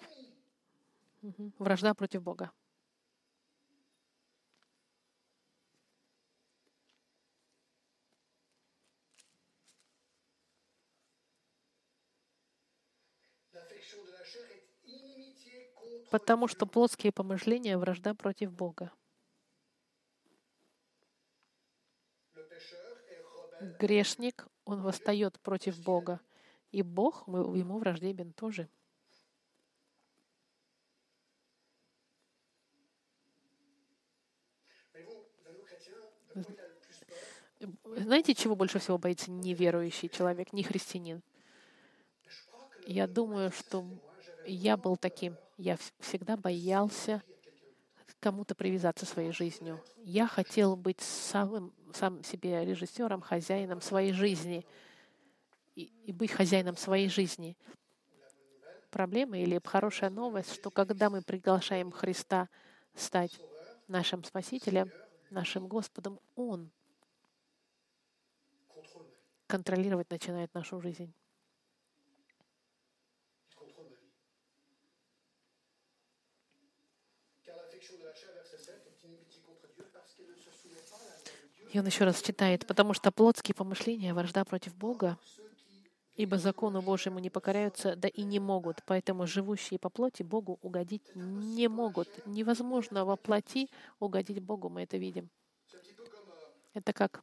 Вражда 1.59 1.95
против 1.95 2.23
Бога. 2.23 2.51
Потому 16.11 16.49
что 16.49 16.67
плотские 16.67 17.13
помышления— 17.13 17.79
вражда 17.79 18.15
против 18.15 18.53
Бога. 18.53 18.93
Грешник, 23.79 24.47
он 24.65 24.83
восстает 24.83 25.39
против 25.41 25.79
Бога, 25.83 26.21
и 26.73 26.83
Бог 26.83 27.27
ему 27.29 27.79
враждебен 27.79 28.33
тоже. 28.33 28.69
Знаете, 37.85 38.35
чего 38.35 38.57
больше 38.57 38.79
всего 38.79 38.97
боится 38.97 39.31
неверующий 39.31 40.09
человек, 40.09 40.53
не 40.53 40.63
христианин? 40.63 41.23
Я 42.87 43.07
думаю, 43.07 43.51
что 43.53 43.85
я 44.47 44.77
был 44.77 44.97
таким. 44.97 45.37
Я 45.57 45.77
всегда 46.01 46.37
боялся 46.37 47.23
кому-то 48.21 48.55
привязаться 48.55 49.07
своей 49.07 49.33
жизнью. 49.33 49.83
Я 49.97 50.27
хотел 50.27 50.77
быть 50.77 51.01
самым, 51.01 51.73
сам 51.95 52.23
себе 52.23 52.65
режиссером, 52.65 53.23
хозяином 53.23 53.81
своей 53.81 54.13
жизни 54.13 54.67
и, 55.75 55.85
и 56.05 56.13
быть 56.13 56.31
хозяином 56.31 56.77
своей 56.77 57.09
жизни. 57.09 57.57
Проблема 58.91 59.39
или 59.39 59.61
хорошая 59.65 60.11
новость, 60.11 60.55
что 60.55 60.71
когда 60.71 61.09
мы 61.09 61.23
приглашаем 61.23 61.91
Христа 61.91 62.49
стать 62.95 63.41
нашим 63.89 64.23
Спасителем, 64.25 64.91
нашим 65.31 65.67
Господом, 65.67 66.21
Он 66.35 66.71
контролировать 69.47 70.11
начинает 70.11 70.53
нашу 70.55 70.81
жизнь. 70.81 71.13
И 81.73 81.79
он 81.79 81.87
еще 81.87 82.05
раз 82.05 82.21
читает, 82.21 82.67
потому 82.67 82.95
что 82.95 83.13
плотские 83.13 83.55
помышления— 83.55 84.13
вражда 84.15 84.45
против 84.45 84.75
Бога, 84.75 85.19
ибо 86.17 86.37
закону 86.37 86.83
Божьему 86.83 87.21
не 87.21 87.31
покоряются, 87.31 87.95
да 87.95 88.09
и 88.09 88.23
не 88.23 88.41
могут. 88.41 88.83
Поэтому 88.87 89.27
живущие 89.27 89.79
по 89.79 89.89
плоти 89.89 90.25
Богу 90.25 90.59
угодить 90.63 91.15
не 91.15 91.69
могут. 91.69 92.09
Невозможно 92.27 93.05
во 93.05 93.17
плоти 93.17 93.69
угодить 94.01 94.41
Богу, 94.41 94.69
мы 94.69 94.83
это 94.83 94.97
видим. 94.97 95.31
Это 96.75 96.93
как 96.93 97.23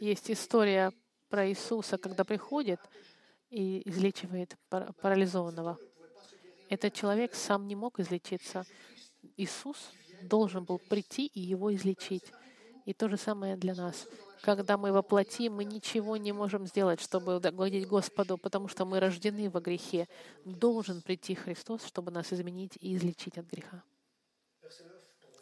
есть 0.00 0.30
история 0.30 0.92
про 1.30 1.48
Иисуса, 1.48 1.96
когда 1.96 2.24
приходит 2.24 2.80
и 3.48 3.82
излечивает 3.88 4.56
парализованного. 4.68 5.78
Этот 6.68 6.92
человек 6.92 7.34
сам 7.34 7.66
не 7.66 7.76
мог 7.76 7.98
излечиться. 7.98 8.66
Иисус 9.36 9.92
должен 10.22 10.64
был 10.64 10.78
прийти 10.78 11.26
и 11.26 11.40
его 11.40 11.74
излечить. 11.74 12.24
И 12.84 12.92
то 12.92 13.08
же 13.08 13.16
самое 13.16 13.56
для 13.56 13.74
нас. 13.74 14.06
Когда 14.42 14.76
мы 14.76 14.92
воплотим, 14.92 15.54
мы 15.54 15.64
ничего 15.64 16.16
не 16.16 16.32
можем 16.32 16.66
сделать, 16.66 17.00
чтобы 17.00 17.36
угодить 17.36 17.88
Господу, 17.88 18.38
потому 18.38 18.68
что 18.68 18.84
мы 18.84 19.00
рождены 19.00 19.50
во 19.50 19.60
грехе. 19.60 20.08
Должен 20.44 21.02
прийти 21.02 21.34
Христос, 21.34 21.84
чтобы 21.84 22.12
нас 22.12 22.32
изменить 22.32 22.78
и 22.80 22.94
излечить 22.94 23.38
от 23.38 23.46
греха. 23.46 23.82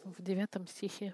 В 0.03 0.21
девятом 0.21 0.67
стихе. 0.67 1.13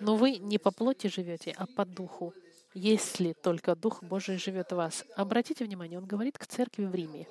«Но 0.00 0.16
вы 0.16 0.36
не 0.36 0.58
по 0.58 0.70
плоти 0.70 1.06
живете, 1.06 1.54
а 1.56 1.66
по 1.66 1.84
духу, 1.84 2.34
если 2.74 3.32
только 3.32 3.74
Дух 3.74 4.02
Божий 4.02 4.36
живет 4.38 4.70
в 4.70 4.76
вас». 4.76 5.04
Обратите 5.16 5.64
внимание, 5.64 5.98
он 5.98 6.06
говорит 6.06 6.38
к 6.38 6.46
церкви 6.46 6.84
в 6.84 6.94
Риме. 6.94 7.26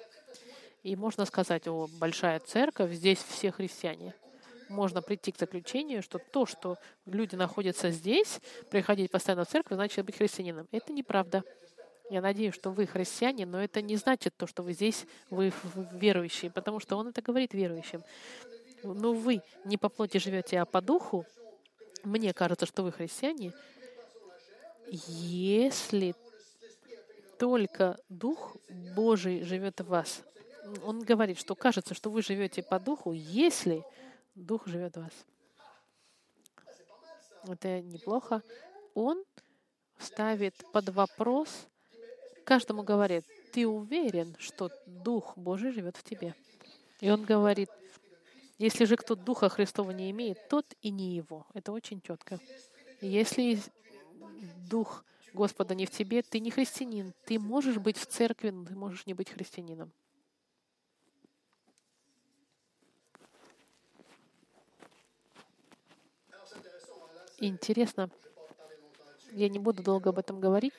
И 0.84 0.96
можно 0.96 1.26
сказать, 1.26 1.68
о, 1.68 1.88
большая 2.00 2.40
церковь, 2.40 2.94
здесь 2.94 3.20
все 3.20 3.52
христиане 3.52 4.16
можно 4.70 5.02
прийти 5.02 5.32
к 5.32 5.38
заключению, 5.38 6.02
что 6.02 6.20
то, 6.20 6.46
что 6.46 6.78
люди 7.06 7.36
находятся 7.36 7.92
здесь, 7.92 8.40
приходить 8.70 9.12
постоянно 9.12 9.46
в 9.46 9.50
церковь, 9.50 9.76
значит 9.76 10.06
быть 10.06 10.18
христианином. 10.18 10.68
Это 10.72 10.94
неправда. 10.94 11.44
Я 12.10 12.22
надеюсь, 12.22 12.54
что 12.54 12.72
вы 12.72 12.88
христиане, 12.88 13.46
но 13.46 13.62
это 13.62 13.82
не 13.82 13.98
значит 13.98 14.36
то, 14.38 14.48
что 14.48 14.64
вы 14.64 14.74
здесь, 14.74 15.06
вы 15.30 15.52
верующие, 15.92 16.50
потому 16.50 16.80
что 16.80 16.96
он 16.96 17.10
это 17.10 17.22
говорит 17.22 17.54
верующим. 17.54 18.04
Но 18.84 19.14
вы 19.14 19.42
не 19.66 19.78
по 19.78 19.90
плоти 19.90 20.18
живете, 20.18 20.60
а 20.60 20.66
по 20.66 20.82
духу. 20.82 21.26
Мне 22.04 22.34
кажется, 22.34 22.66
что 22.66 22.84
вы 22.84 22.92
христиане, 22.92 23.54
если 24.90 26.16
только 27.38 27.98
Дух 28.10 28.56
Божий 28.96 29.44
живет 29.44 29.82
в 29.82 29.88
вас. 29.88 30.24
Он 30.84 31.02
говорит, 31.02 31.40
что 31.40 31.56
кажется, 31.56 31.94
что 31.94 32.10
вы 32.10 32.22
живете 32.22 32.64
по 32.64 32.80
духу, 32.80 33.12
если 33.14 33.84
Дух 34.38 34.68
живет 34.68 34.96
в 34.96 35.02
вас. 35.02 35.26
Это 37.48 37.82
неплохо. 37.82 38.44
Он 38.94 39.24
ставит 39.98 40.54
под 40.72 40.90
вопрос, 40.90 41.68
каждому 42.46 42.84
говорит, 42.84 43.26
ты 43.52 43.68
уверен, 43.68 44.36
что 44.38 44.70
Дух 44.86 45.36
Божий 45.36 45.72
живет 45.72 45.98
в 45.98 46.04
тебе. 46.04 46.36
И 47.02 47.10
он 47.10 47.24
говорит, 47.24 47.70
если 48.60 48.86
же 48.86 48.96
кто 48.96 49.16
Духа 49.16 49.50
Христова 49.50 49.90
не 49.90 50.12
имеет, 50.12 50.48
тот 50.50 50.66
и 50.82 50.92
не 50.92 51.16
его. 51.16 51.48
Это 51.56 51.72
очень 51.72 52.00
четко. 52.02 52.40
Если 53.02 53.60
Дух 54.70 55.04
Господа 55.34 55.74
не 55.74 55.88
в 55.88 55.92
тебе, 55.92 56.22
ты 56.22 56.40
не 56.40 56.52
христианин. 56.52 57.14
Ты 57.26 57.40
можешь 57.40 57.78
быть 57.78 57.98
в 57.98 58.06
церкви, 58.06 58.52
но 58.52 58.66
ты 58.66 58.76
можешь 58.76 59.08
не 59.08 59.16
быть 59.16 59.32
христианином. 59.32 59.92
Интересно, 67.40 68.10
я 69.32 69.50
не 69.50 69.60
буду 69.60 69.84
долго 69.84 70.10
об 70.10 70.20
этом 70.20 70.40
говорить, 70.40 70.74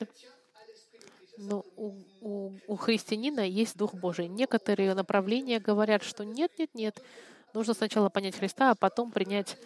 но 1.37 1.63
у, 1.77 1.93
у, 2.21 2.51
у 2.67 2.75
христианина 2.75 3.47
есть 3.47 3.77
Дух 3.77 3.93
Божий. 3.93 4.27
Некоторые 4.27 4.93
направления 4.93 5.59
говорят, 5.59 6.03
что 6.03 6.25
нет, 6.25 6.51
нет, 6.57 6.69
нет, 6.73 7.01
нужно 7.53 7.73
сначала 7.73 8.09
понять 8.09 8.35
Христа, 8.35 8.71
а 8.71 8.75
потом 8.75 9.11
принять 9.11 9.57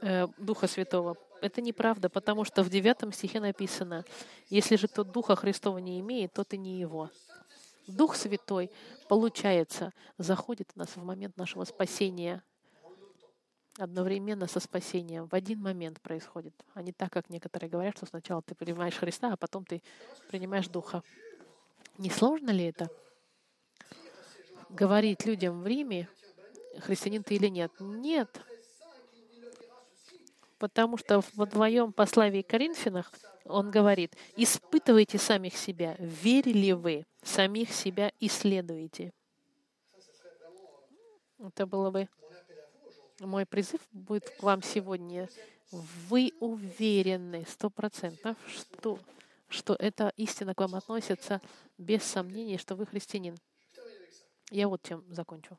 э, 0.00 0.26
Духа 0.38 0.66
Святого. 0.66 1.16
Это 1.40 1.60
неправда, 1.60 2.08
потому 2.08 2.44
что 2.44 2.62
в 2.62 2.70
девятом 2.70 3.12
стихе 3.12 3.40
написано, 3.40 4.04
если 4.48 4.76
же 4.76 4.88
кто 4.88 5.04
Духа 5.04 5.36
Христова 5.36 5.78
не 5.78 6.00
имеет, 6.00 6.32
то 6.32 6.44
и 6.50 6.56
не 6.56 6.78
его. 6.78 7.10
Дух 7.86 8.16
Святой, 8.16 8.70
получается, 9.08 9.92
заходит 10.18 10.70
в 10.72 10.76
нас 10.76 10.88
в 10.96 11.04
момент 11.04 11.36
нашего 11.36 11.64
спасения, 11.64 12.42
одновременно 13.78 14.46
со 14.46 14.60
спасением. 14.60 15.26
В 15.26 15.34
один 15.34 15.60
момент 15.60 16.00
происходит, 16.00 16.54
а 16.74 16.82
не 16.82 16.92
так, 16.92 17.12
как 17.12 17.30
некоторые 17.30 17.70
говорят, 17.70 17.96
что 17.96 18.06
сначала 18.06 18.42
ты 18.42 18.54
принимаешь 18.54 18.96
Христа, 18.96 19.32
а 19.32 19.36
потом 19.36 19.64
ты 19.64 19.82
принимаешь 20.28 20.68
Духа. 20.68 21.02
Не 21.98 22.10
сложно 22.10 22.50
ли 22.50 22.64
это? 22.64 22.90
Говорить 24.68 25.24
людям 25.26 25.62
в 25.62 25.66
Риме, 25.66 26.08
христианин 26.80 27.22
ты 27.22 27.34
или 27.34 27.48
нет? 27.48 27.72
Нет. 27.80 28.40
Потому 30.58 30.96
что 30.96 31.20
в 31.20 31.46
твоем 31.46 31.92
послании 31.92 32.42
Коринфянах 32.42 33.12
он 33.44 33.70
говорит, 33.70 34.16
испытывайте 34.36 35.18
самих 35.18 35.56
себя, 35.56 35.96
верили 35.98 36.72
вы, 36.72 37.04
самих 37.22 37.72
себя 37.72 38.12
исследуете. 38.20 39.12
Это 41.38 41.66
было 41.66 41.90
бы 41.90 42.08
мой 43.26 43.46
призыв 43.46 43.80
будет 43.92 44.28
к 44.30 44.42
вам 44.42 44.62
сегодня. 44.62 45.28
Вы 45.70 46.32
уверены 46.40 47.44
сто 47.48 47.70
процентов, 47.70 48.36
что, 48.46 48.98
что 49.48 49.74
эта 49.78 50.12
истина 50.16 50.54
к 50.54 50.60
вам 50.60 50.74
относится 50.74 51.40
без 51.78 52.02
сомнений, 52.02 52.58
что 52.58 52.74
вы 52.74 52.86
христианин. 52.86 53.36
Я 54.50 54.68
вот 54.68 54.82
чем 54.82 55.04
закончу. 55.08 55.58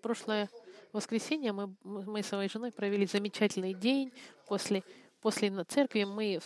Прошлое 0.00 0.48
воскресенье 0.92 1.52
мы, 1.52 1.74
мы 1.82 2.22
с 2.22 2.28
своей 2.28 2.48
женой 2.48 2.72
провели 2.72 3.04
замечательный 3.06 3.74
день. 3.74 4.12
После, 4.46 4.82
после 5.20 5.64
церкви 5.64 6.04
мы 6.04 6.40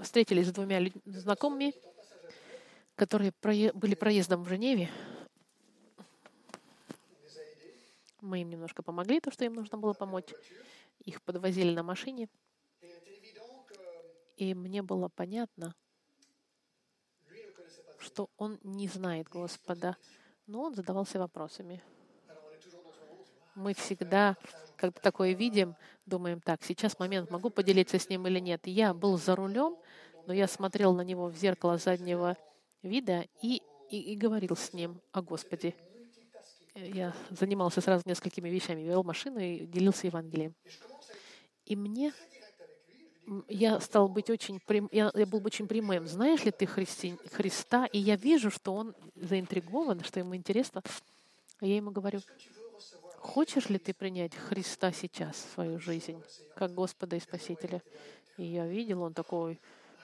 встретились 0.00 0.48
с 0.48 0.52
двумя 0.52 0.80
знакомыми, 1.04 1.74
которые 2.96 3.32
были 3.74 3.94
проездом 3.94 4.42
в 4.42 4.48
Женеве. 4.48 4.90
Мы 8.20 8.42
им 8.42 8.50
немножко 8.50 8.82
помогли, 8.82 9.20
то, 9.20 9.30
что 9.30 9.44
им 9.44 9.54
нужно 9.54 9.78
было 9.78 9.92
помочь. 9.92 10.32
Их 11.00 11.22
подвозили 11.22 11.74
на 11.74 11.82
машине. 11.82 12.28
И 14.36 14.54
мне 14.54 14.82
было 14.82 15.08
понятно, 15.08 15.74
что 17.98 18.30
он 18.36 18.58
не 18.62 18.88
знает 18.88 19.28
Господа, 19.28 19.96
но 20.46 20.62
он 20.62 20.74
задавался 20.74 21.18
вопросами. 21.18 21.82
Мы 23.54 23.74
всегда, 23.74 24.36
когда 24.76 25.00
такое 25.00 25.32
видим, 25.32 25.74
думаем, 26.06 26.40
так, 26.40 26.62
сейчас 26.62 26.98
момент, 27.00 27.30
могу 27.30 27.50
поделиться 27.50 27.98
с 27.98 28.08
ним 28.08 28.26
или 28.28 28.38
нет. 28.38 28.66
Я 28.66 28.94
был 28.94 29.18
за 29.18 29.34
рулем, 29.34 29.76
но 30.26 30.32
я 30.32 30.46
смотрел 30.46 30.94
на 30.94 31.02
него 31.02 31.26
в 31.26 31.36
зеркало 31.36 31.78
заднего 31.78 32.36
вида 32.82 33.26
и, 33.42 33.60
и, 33.90 34.12
и 34.12 34.16
говорил 34.16 34.56
с 34.56 34.72
ним 34.72 35.00
о 35.10 35.22
Господе 35.22 35.74
я 36.86 37.14
занимался 37.30 37.80
сразу 37.80 38.04
несколькими 38.06 38.48
вещами. 38.48 38.82
Вел 38.82 39.02
машину 39.02 39.38
и 39.38 39.66
делился 39.66 40.06
Евангелием. 40.06 40.54
И 41.64 41.76
мне 41.76 42.12
я 43.48 43.78
стал 43.80 44.08
быть 44.08 44.30
очень 44.30 44.58
прям, 44.60 44.88
я, 44.90 45.10
я 45.14 45.26
был 45.26 45.44
очень 45.44 45.68
прямым. 45.68 46.06
Знаешь 46.06 46.44
ли 46.44 46.50
ты 46.50 46.66
Христи, 46.66 47.16
Христа? 47.32 47.86
И 47.86 47.98
я 47.98 48.16
вижу, 48.16 48.50
что 48.50 48.74
он 48.74 48.94
заинтригован, 49.16 50.02
что 50.02 50.20
ему 50.20 50.34
интересно. 50.34 50.82
А 51.60 51.66
я 51.66 51.76
ему 51.76 51.90
говорю, 51.90 52.20
хочешь 53.18 53.68
ли 53.68 53.78
ты 53.78 53.92
принять 53.92 54.34
Христа 54.34 54.92
сейчас 54.92 55.36
в 55.36 55.54
свою 55.54 55.78
жизнь, 55.78 56.22
как 56.54 56.72
Господа 56.72 57.16
и 57.16 57.20
Спасителя? 57.20 57.82
И 58.38 58.44
я 58.44 58.66
видел, 58.66 59.02
он 59.02 59.12
такой 59.12 59.60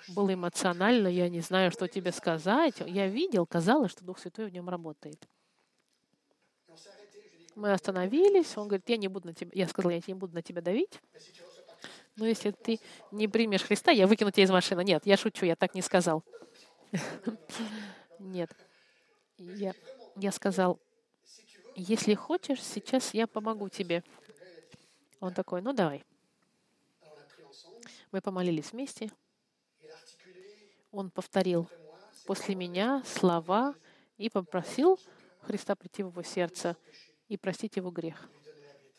был 0.09 0.31
эмоционально, 0.31 1.09
я 1.09 1.29
не 1.29 1.41
знаю, 1.41 1.70
что 1.70 1.89
тебе 1.89 2.12
сказать. 2.12 2.75
Я 2.87 3.07
видел, 3.07 3.47
казалось, 3.47 3.93
что 3.93 4.05
Дух 4.05 4.18
Святой 4.18 4.47
в 4.47 4.53
нем 4.53 4.68
работает. 4.68 5.27
Мы 7.55 7.72
остановились, 7.72 8.57
он 8.57 8.68
говорит, 8.68 8.88
я 8.88 8.96
не 8.96 9.09
буду 9.09 9.28
на 9.28 9.34
тебя, 9.34 9.50
я 9.55 9.68
сказал, 9.68 9.90
я 9.90 10.00
не 10.07 10.14
буду 10.14 10.34
на 10.34 10.42
тебя 10.42 10.61
давить, 10.61 11.00
но 12.16 12.26
если 12.26 12.50
ты 12.50 12.80
не 13.11 13.28
примешь 13.28 13.62
Христа, 13.62 13.90
я 13.90 14.07
выкину 14.07 14.30
тебя 14.30 14.44
из 14.44 14.50
машины. 14.50 14.84
Нет, 14.84 15.05
я 15.07 15.16
шучу, 15.16 15.46
я 15.46 15.57
так 15.57 15.74
не 15.74 15.82
сказал. 15.82 16.22
Нет. 18.18 18.50
Я, 19.36 19.74
я 20.16 20.30
сказал, 20.30 20.78
если 21.74 22.14
хочешь, 22.14 22.62
сейчас 22.62 23.14
я 23.14 23.26
помогу 23.26 23.68
тебе. 23.68 24.05
Он 25.18 25.34
такой, 25.34 25.61
ну 25.61 25.72
давай. 25.72 26.05
Мы 28.12 28.20
помолились 28.20 28.72
вместе. 28.72 29.11
Он 30.92 31.11
повторил 31.11 31.68
после 32.26 32.55
меня 32.55 33.02
слова 33.05 33.74
и 34.18 34.30
попросил 34.30 35.00
Христа 35.40 35.74
прийти 35.74 36.05
в 36.05 36.11
его 36.11 36.22
сердце 36.22 36.76
и 37.29 37.37
простить 37.37 37.77
его 37.77 37.91
грех 37.91 38.29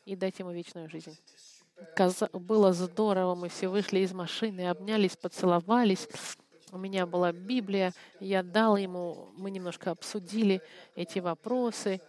и 0.06 0.16
дать 0.16 0.40
ему 0.40 0.52
вечную 0.52 0.90
жизнь. 0.90 1.18
Было 2.32 2.72
здорово, 2.74 3.36
мы 3.36 3.50
все 3.50 3.68
вышли 3.68 4.00
из 4.00 4.14
машины, 4.14 4.70
обнялись, 4.70 5.18
поцеловались. 5.18 6.08
У 6.72 6.78
меня 6.78 7.06
была 7.06 7.32
Библия, 7.32 7.94
я 8.20 8.44
дал 8.44 8.78
ему, 8.78 9.30
мы 9.38 9.52
немножко 9.52 9.92
обсудили 9.92 10.62
эти 10.96 11.20
вопросы. 11.20 12.02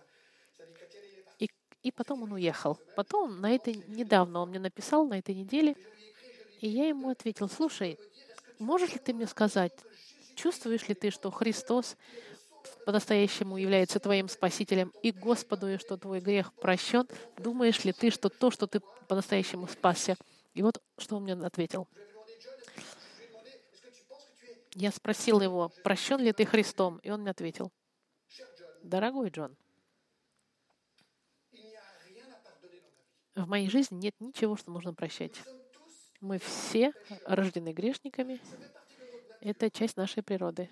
И, 1.39 1.49
и 1.83 1.91
потом 1.91 2.23
он 2.23 2.33
уехал. 2.33 2.79
Потом, 2.95 3.41
на 3.41 3.51
этой, 3.51 3.83
недавно 3.89 4.41
он 4.41 4.51
мне 4.51 4.61
написал, 4.61 5.07
на 5.07 5.19
этой 5.19 5.35
неделе, 5.35 5.75
и 6.61 6.69
я 6.69 6.89
ему 6.89 7.11
ответил, 7.11 7.49
слушай, 7.49 7.99
можешь 8.59 8.93
ли 8.93 8.99
ты 8.99 9.12
мне 9.14 9.27
сказать, 9.27 9.73
чувствуешь 10.37 10.89
ли 10.89 10.95
ты, 10.95 11.11
что 11.11 11.31
Христос 11.31 11.97
по-настоящему 12.85 13.57
является 13.57 14.01
твоим 14.01 14.29
Спасителем 14.29 14.93
и 15.03 15.12
Господу, 15.12 15.69
и 15.69 15.79
что 15.79 15.97
твой 15.97 16.21
грех 16.21 16.53
прощен, 16.55 17.07
думаешь 17.39 17.85
ли 17.85 17.93
ты, 17.93 18.11
что 18.11 18.29
то, 18.29 18.51
что 18.51 18.67
ты 18.67 18.81
по-настоящему 19.09 19.67
спасся? 19.69 20.17
И 20.55 20.62
вот 20.62 20.83
что 20.99 21.17
он 21.17 21.25
мне 21.25 21.35
ответил. 21.35 21.89
Я 24.75 24.91
спросил 24.93 25.41
его, 25.41 25.71
прощен 25.85 26.21
ли 26.21 26.33
ты 26.33 26.45
Христом? 26.45 26.99
И 26.99 27.11
он 27.11 27.23
мне 27.23 27.31
ответил, 27.31 27.73
дорогой 28.83 29.31
Джон, 29.31 29.57
в 33.35 33.47
моей 33.47 33.69
жизни 33.69 33.97
нет 33.97 34.14
ничего, 34.19 34.57
что 34.57 34.71
нужно 34.71 34.95
прощать. 34.95 35.35
Мы 36.21 36.39
все 36.39 36.93
рождены 37.27 37.73
грешниками. 37.73 38.41
Это 39.41 39.71
часть 39.71 39.97
нашей 39.97 40.23
природы. 40.23 40.71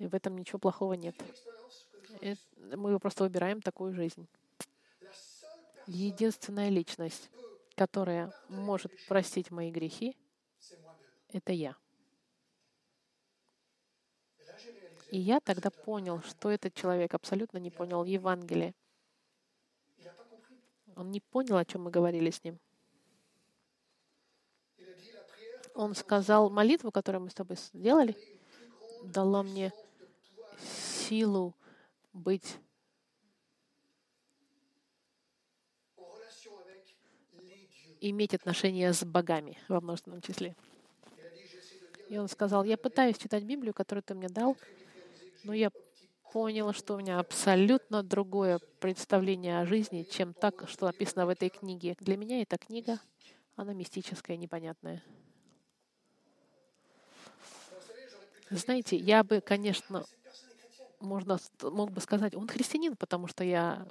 И 0.00 0.06
в 0.06 0.14
этом 0.14 0.36
ничего 0.38 0.58
плохого 0.58 0.94
нет. 0.94 1.14
Мы 2.74 2.98
просто 2.98 3.24
выбираем 3.24 3.60
такую 3.60 3.92
жизнь. 3.92 4.26
Единственная 5.86 6.70
личность, 6.70 7.30
которая 7.76 8.32
может 8.48 8.92
простить 9.06 9.50
мои 9.50 9.70
грехи, 9.70 10.16
это 11.28 11.52
я. 11.52 11.76
И 15.10 15.18
я 15.18 15.38
тогда 15.40 15.70
понял, 15.70 16.22
что 16.22 16.50
этот 16.50 16.72
человек 16.72 17.12
абсолютно 17.12 17.58
не 17.58 17.70
понял 17.70 18.02
Евангелие. 18.04 18.74
Он 20.96 21.10
не 21.10 21.20
понял, 21.20 21.58
о 21.58 21.64
чем 21.66 21.82
мы 21.82 21.90
говорили 21.90 22.30
с 22.30 22.42
ним. 22.42 22.58
Он 25.74 25.94
сказал 25.94 26.48
молитву, 26.48 26.90
которую 26.90 27.22
мы 27.22 27.30
с 27.30 27.34
тобой 27.34 27.58
сделали, 27.58 28.16
дала 29.04 29.42
мне 29.42 29.72
силу 31.10 31.56
быть 32.12 32.56
иметь 38.00 38.32
отношения 38.32 38.92
с 38.92 39.04
богами 39.04 39.58
во 39.66 39.80
множественном 39.80 40.22
числе. 40.22 40.54
И 42.08 42.16
он 42.16 42.28
сказал, 42.28 42.62
я 42.62 42.78
пытаюсь 42.78 43.18
читать 43.18 43.42
Библию, 43.42 43.74
которую 43.74 44.04
ты 44.04 44.14
мне 44.14 44.28
дал, 44.28 44.56
но 45.42 45.52
я 45.52 45.70
понял, 46.32 46.72
что 46.72 46.94
у 46.94 46.98
меня 46.98 47.18
абсолютно 47.18 48.04
другое 48.04 48.60
представление 48.78 49.60
о 49.60 49.66
жизни, 49.66 50.06
чем 50.08 50.32
так, 50.32 50.68
что 50.68 50.86
написано 50.86 51.26
в 51.26 51.28
этой 51.28 51.48
книге. 51.50 51.96
Для 51.98 52.16
меня 52.16 52.40
эта 52.40 52.56
книга, 52.56 53.00
она 53.56 53.72
мистическая, 53.72 54.36
непонятная. 54.36 55.02
Знаете, 58.50 58.96
я 58.96 59.24
бы, 59.24 59.40
конечно, 59.40 60.04
можно, 61.00 61.38
мог 61.62 61.90
бы 61.90 62.00
сказать, 62.00 62.34
он 62.34 62.46
христианин, 62.46 62.96
потому 62.96 63.26
что 63.26 63.44
я, 63.44 63.86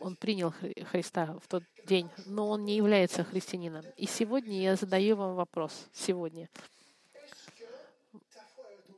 он 0.00 0.16
принял 0.16 0.52
Христа 0.90 1.38
в 1.42 1.48
тот 1.48 1.62
день, 1.86 2.08
но 2.26 2.48
он 2.48 2.64
не 2.64 2.76
является 2.76 3.24
христианином. 3.24 3.84
И 3.96 4.06
сегодня 4.06 4.60
я 4.60 4.76
задаю 4.76 5.16
вам 5.16 5.34
вопрос, 5.34 5.88
сегодня. 5.92 6.48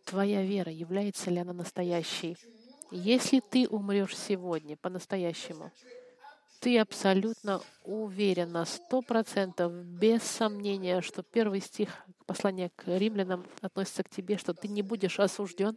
Твоя 0.05 0.43
вера, 0.43 0.73
является 0.73 1.31
ли 1.31 1.39
она 1.39 1.53
настоящей? 1.53 2.37
Если 2.91 3.41
ты 3.41 3.69
умрешь 3.69 4.17
сегодня 4.17 4.77
по-настоящему, 4.77 5.71
ты 6.61 6.79
абсолютно 6.79 7.61
уверен 7.85 8.53
на 8.53 8.65
сто 8.65 9.03
процентов, 9.03 9.73
без 9.73 10.23
сомнения, 10.23 11.03
что 11.03 11.23
первый 11.23 11.61
стих 11.61 11.91
послания 12.27 12.71
к 12.75 12.85
римлянам 12.87 13.47
относится 13.61 14.03
к 14.03 14.09
тебе, 14.09 14.39
что 14.39 14.55
ты 14.55 14.69
не 14.69 14.83
будешь 14.83 15.21
осужден, 15.21 15.77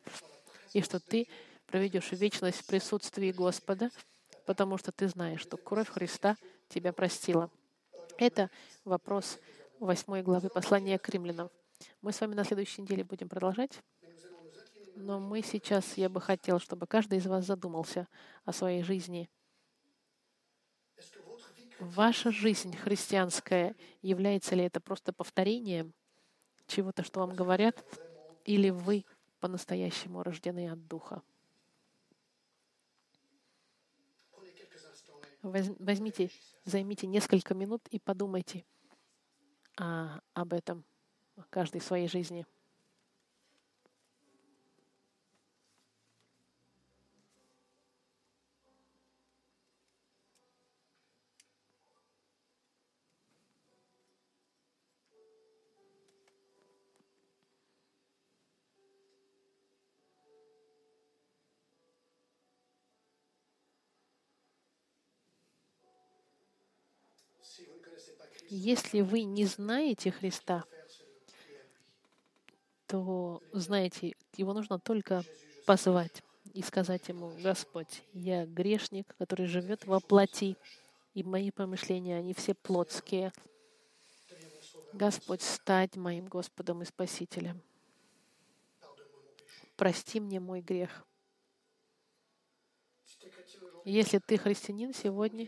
и 0.74 0.82
что 0.82 1.00
ты 1.00 1.28
проведешь 1.72 2.12
вечность 2.12 2.60
в 2.60 2.66
присутствии 2.66 3.32
Господа, 3.32 3.92
потому 4.46 4.78
что 4.78 4.92
ты 4.92 5.08
знаешь, 5.08 5.40
что 5.40 5.56
кровь 5.56 5.88
Христа 5.88 6.36
тебя 6.68 6.92
простила. 6.92 7.50
Это 8.18 8.50
вопрос 8.84 9.40
8 9.80 10.22
главы 10.22 10.50
послания 10.50 11.00
к 11.00 11.08
римлянам. 11.08 11.50
Мы 12.02 12.12
с 12.12 12.20
вами 12.20 12.36
на 12.36 12.44
следующей 12.44 12.82
неделе 12.82 13.06
будем 13.06 13.30
продолжать. 13.30 13.80
Но 14.98 15.22
мы 15.22 15.42
сейчас, 15.42 15.96
я 15.96 16.10
бы 16.10 16.20
хотел, 16.20 16.60
чтобы 16.60 16.88
каждый 16.88 17.20
из 17.20 17.26
вас 17.26 17.46
задумался 17.46 18.08
о 18.44 18.52
своей 18.52 18.84
жизни. 18.84 19.30
Ваша 21.80 22.32
жизнь 22.32 22.76
христианская, 22.76 23.76
является 24.02 24.56
ли 24.56 24.66
это 24.66 24.82
просто 24.82 25.14
повторением 25.14 25.94
чего-то, 26.68 27.04
что 27.04 27.22
вам 27.22 27.34
говорят, 27.34 27.84
или 28.44 28.70
вы 28.70 29.06
по-настоящему 29.40 30.22
рождены 30.22 30.70
от 30.70 30.86
Духа? 30.88 31.24
Возьмите, 35.42 36.30
займите 36.66 37.08
несколько 37.08 37.54
минут 37.56 37.88
и 37.90 38.00
подумайте 38.00 38.64
а, 39.78 40.22
об 40.34 40.54
этом 40.54 40.86
каждой 41.50 41.82
своей 41.82 42.08
жизни. 42.08 42.46
Если 68.50 69.02
вы 69.02 69.24
не 69.24 69.46
знаете 69.46 70.12
Христа, 70.12 70.66
то, 72.88 73.42
знаете, 73.54 74.14
его 74.36 74.54
нужно 74.54 74.78
только 74.78 75.24
позвать 75.66 76.22
и 76.54 76.62
сказать 76.62 77.08
ему, 77.08 77.32
Господь, 77.42 78.04
я 78.14 78.46
грешник, 78.46 79.16
который 79.18 79.46
живет 79.46 79.86
во 79.86 80.00
плоти, 80.00 80.58
и 81.14 81.24
мои 81.24 81.52
помышления, 81.52 82.18
они 82.18 82.34
все 82.34 82.54
плотские. 82.54 83.32
Господь, 84.94 85.42
стать 85.42 85.96
моим 85.96 86.28
Господом 86.28 86.82
и 86.82 86.86
Спасителем. 86.86 87.62
Прости 89.78 90.20
мне 90.20 90.40
мой 90.40 90.62
грех. 90.62 91.06
Если 93.86 94.20
ты 94.20 94.38
христианин 94.38 94.94
сегодня, 94.94 95.48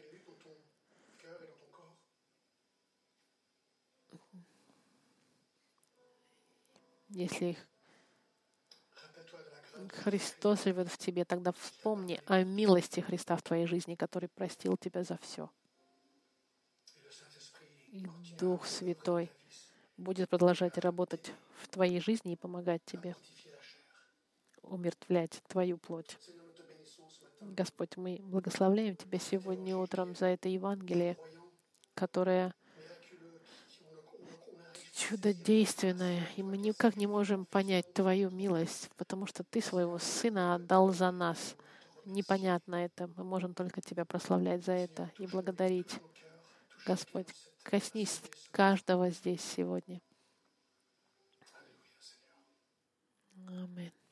если 7.13 7.57
Христос 10.03 10.63
живет 10.63 10.89
в 10.89 10.97
тебе, 10.97 11.25
тогда 11.25 11.51
вспомни 11.53 12.19
о 12.25 12.43
милости 12.43 12.99
Христа 12.99 13.35
в 13.35 13.41
твоей 13.41 13.65
жизни, 13.67 13.95
который 13.95 14.29
простил 14.29 14.77
тебя 14.77 15.03
за 15.03 15.17
все. 15.17 15.49
И 17.91 18.07
Дух 18.39 18.65
Святой 18.65 19.31
будет 19.97 20.29
продолжать 20.29 20.77
работать 20.77 21.31
в 21.61 21.67
твоей 21.67 21.99
жизни 21.99 22.33
и 22.33 22.37
помогать 22.37 22.83
тебе 22.85 23.15
умертвлять 24.63 25.41
твою 25.47 25.77
плоть. 25.77 26.17
Господь, 27.41 27.97
мы 27.97 28.19
благословляем 28.23 28.95
Тебя 28.95 29.19
сегодня 29.19 29.77
утром 29.77 30.15
за 30.15 30.27
это 30.27 30.49
Евангелие, 30.49 31.17
которое 31.93 32.55
чудодейственное, 34.93 36.27
и 36.37 36.43
мы 36.43 36.57
никак 36.57 36.95
не 36.95 37.07
можем 37.07 37.45
понять 37.45 37.93
Твою 37.93 38.29
милость, 38.29 38.89
потому 38.95 39.25
что 39.25 39.43
Ты 39.43 39.61
своего 39.61 39.97
Сына 39.97 40.55
отдал 40.55 40.93
за 40.93 41.11
нас. 41.11 41.55
Непонятно 42.05 42.75
это. 42.75 43.09
Мы 43.17 43.23
можем 43.23 43.53
только 43.53 43.81
Тебя 43.81 44.05
прославлять 44.05 44.63
за 44.63 44.73
это 44.73 45.11
и 45.17 45.25
благодарить. 45.25 45.99
Господь, 46.85 47.27
коснись 47.63 48.21
каждого 48.51 49.09
здесь 49.09 49.41
сегодня. 49.41 50.01
Аминь. 53.47 54.02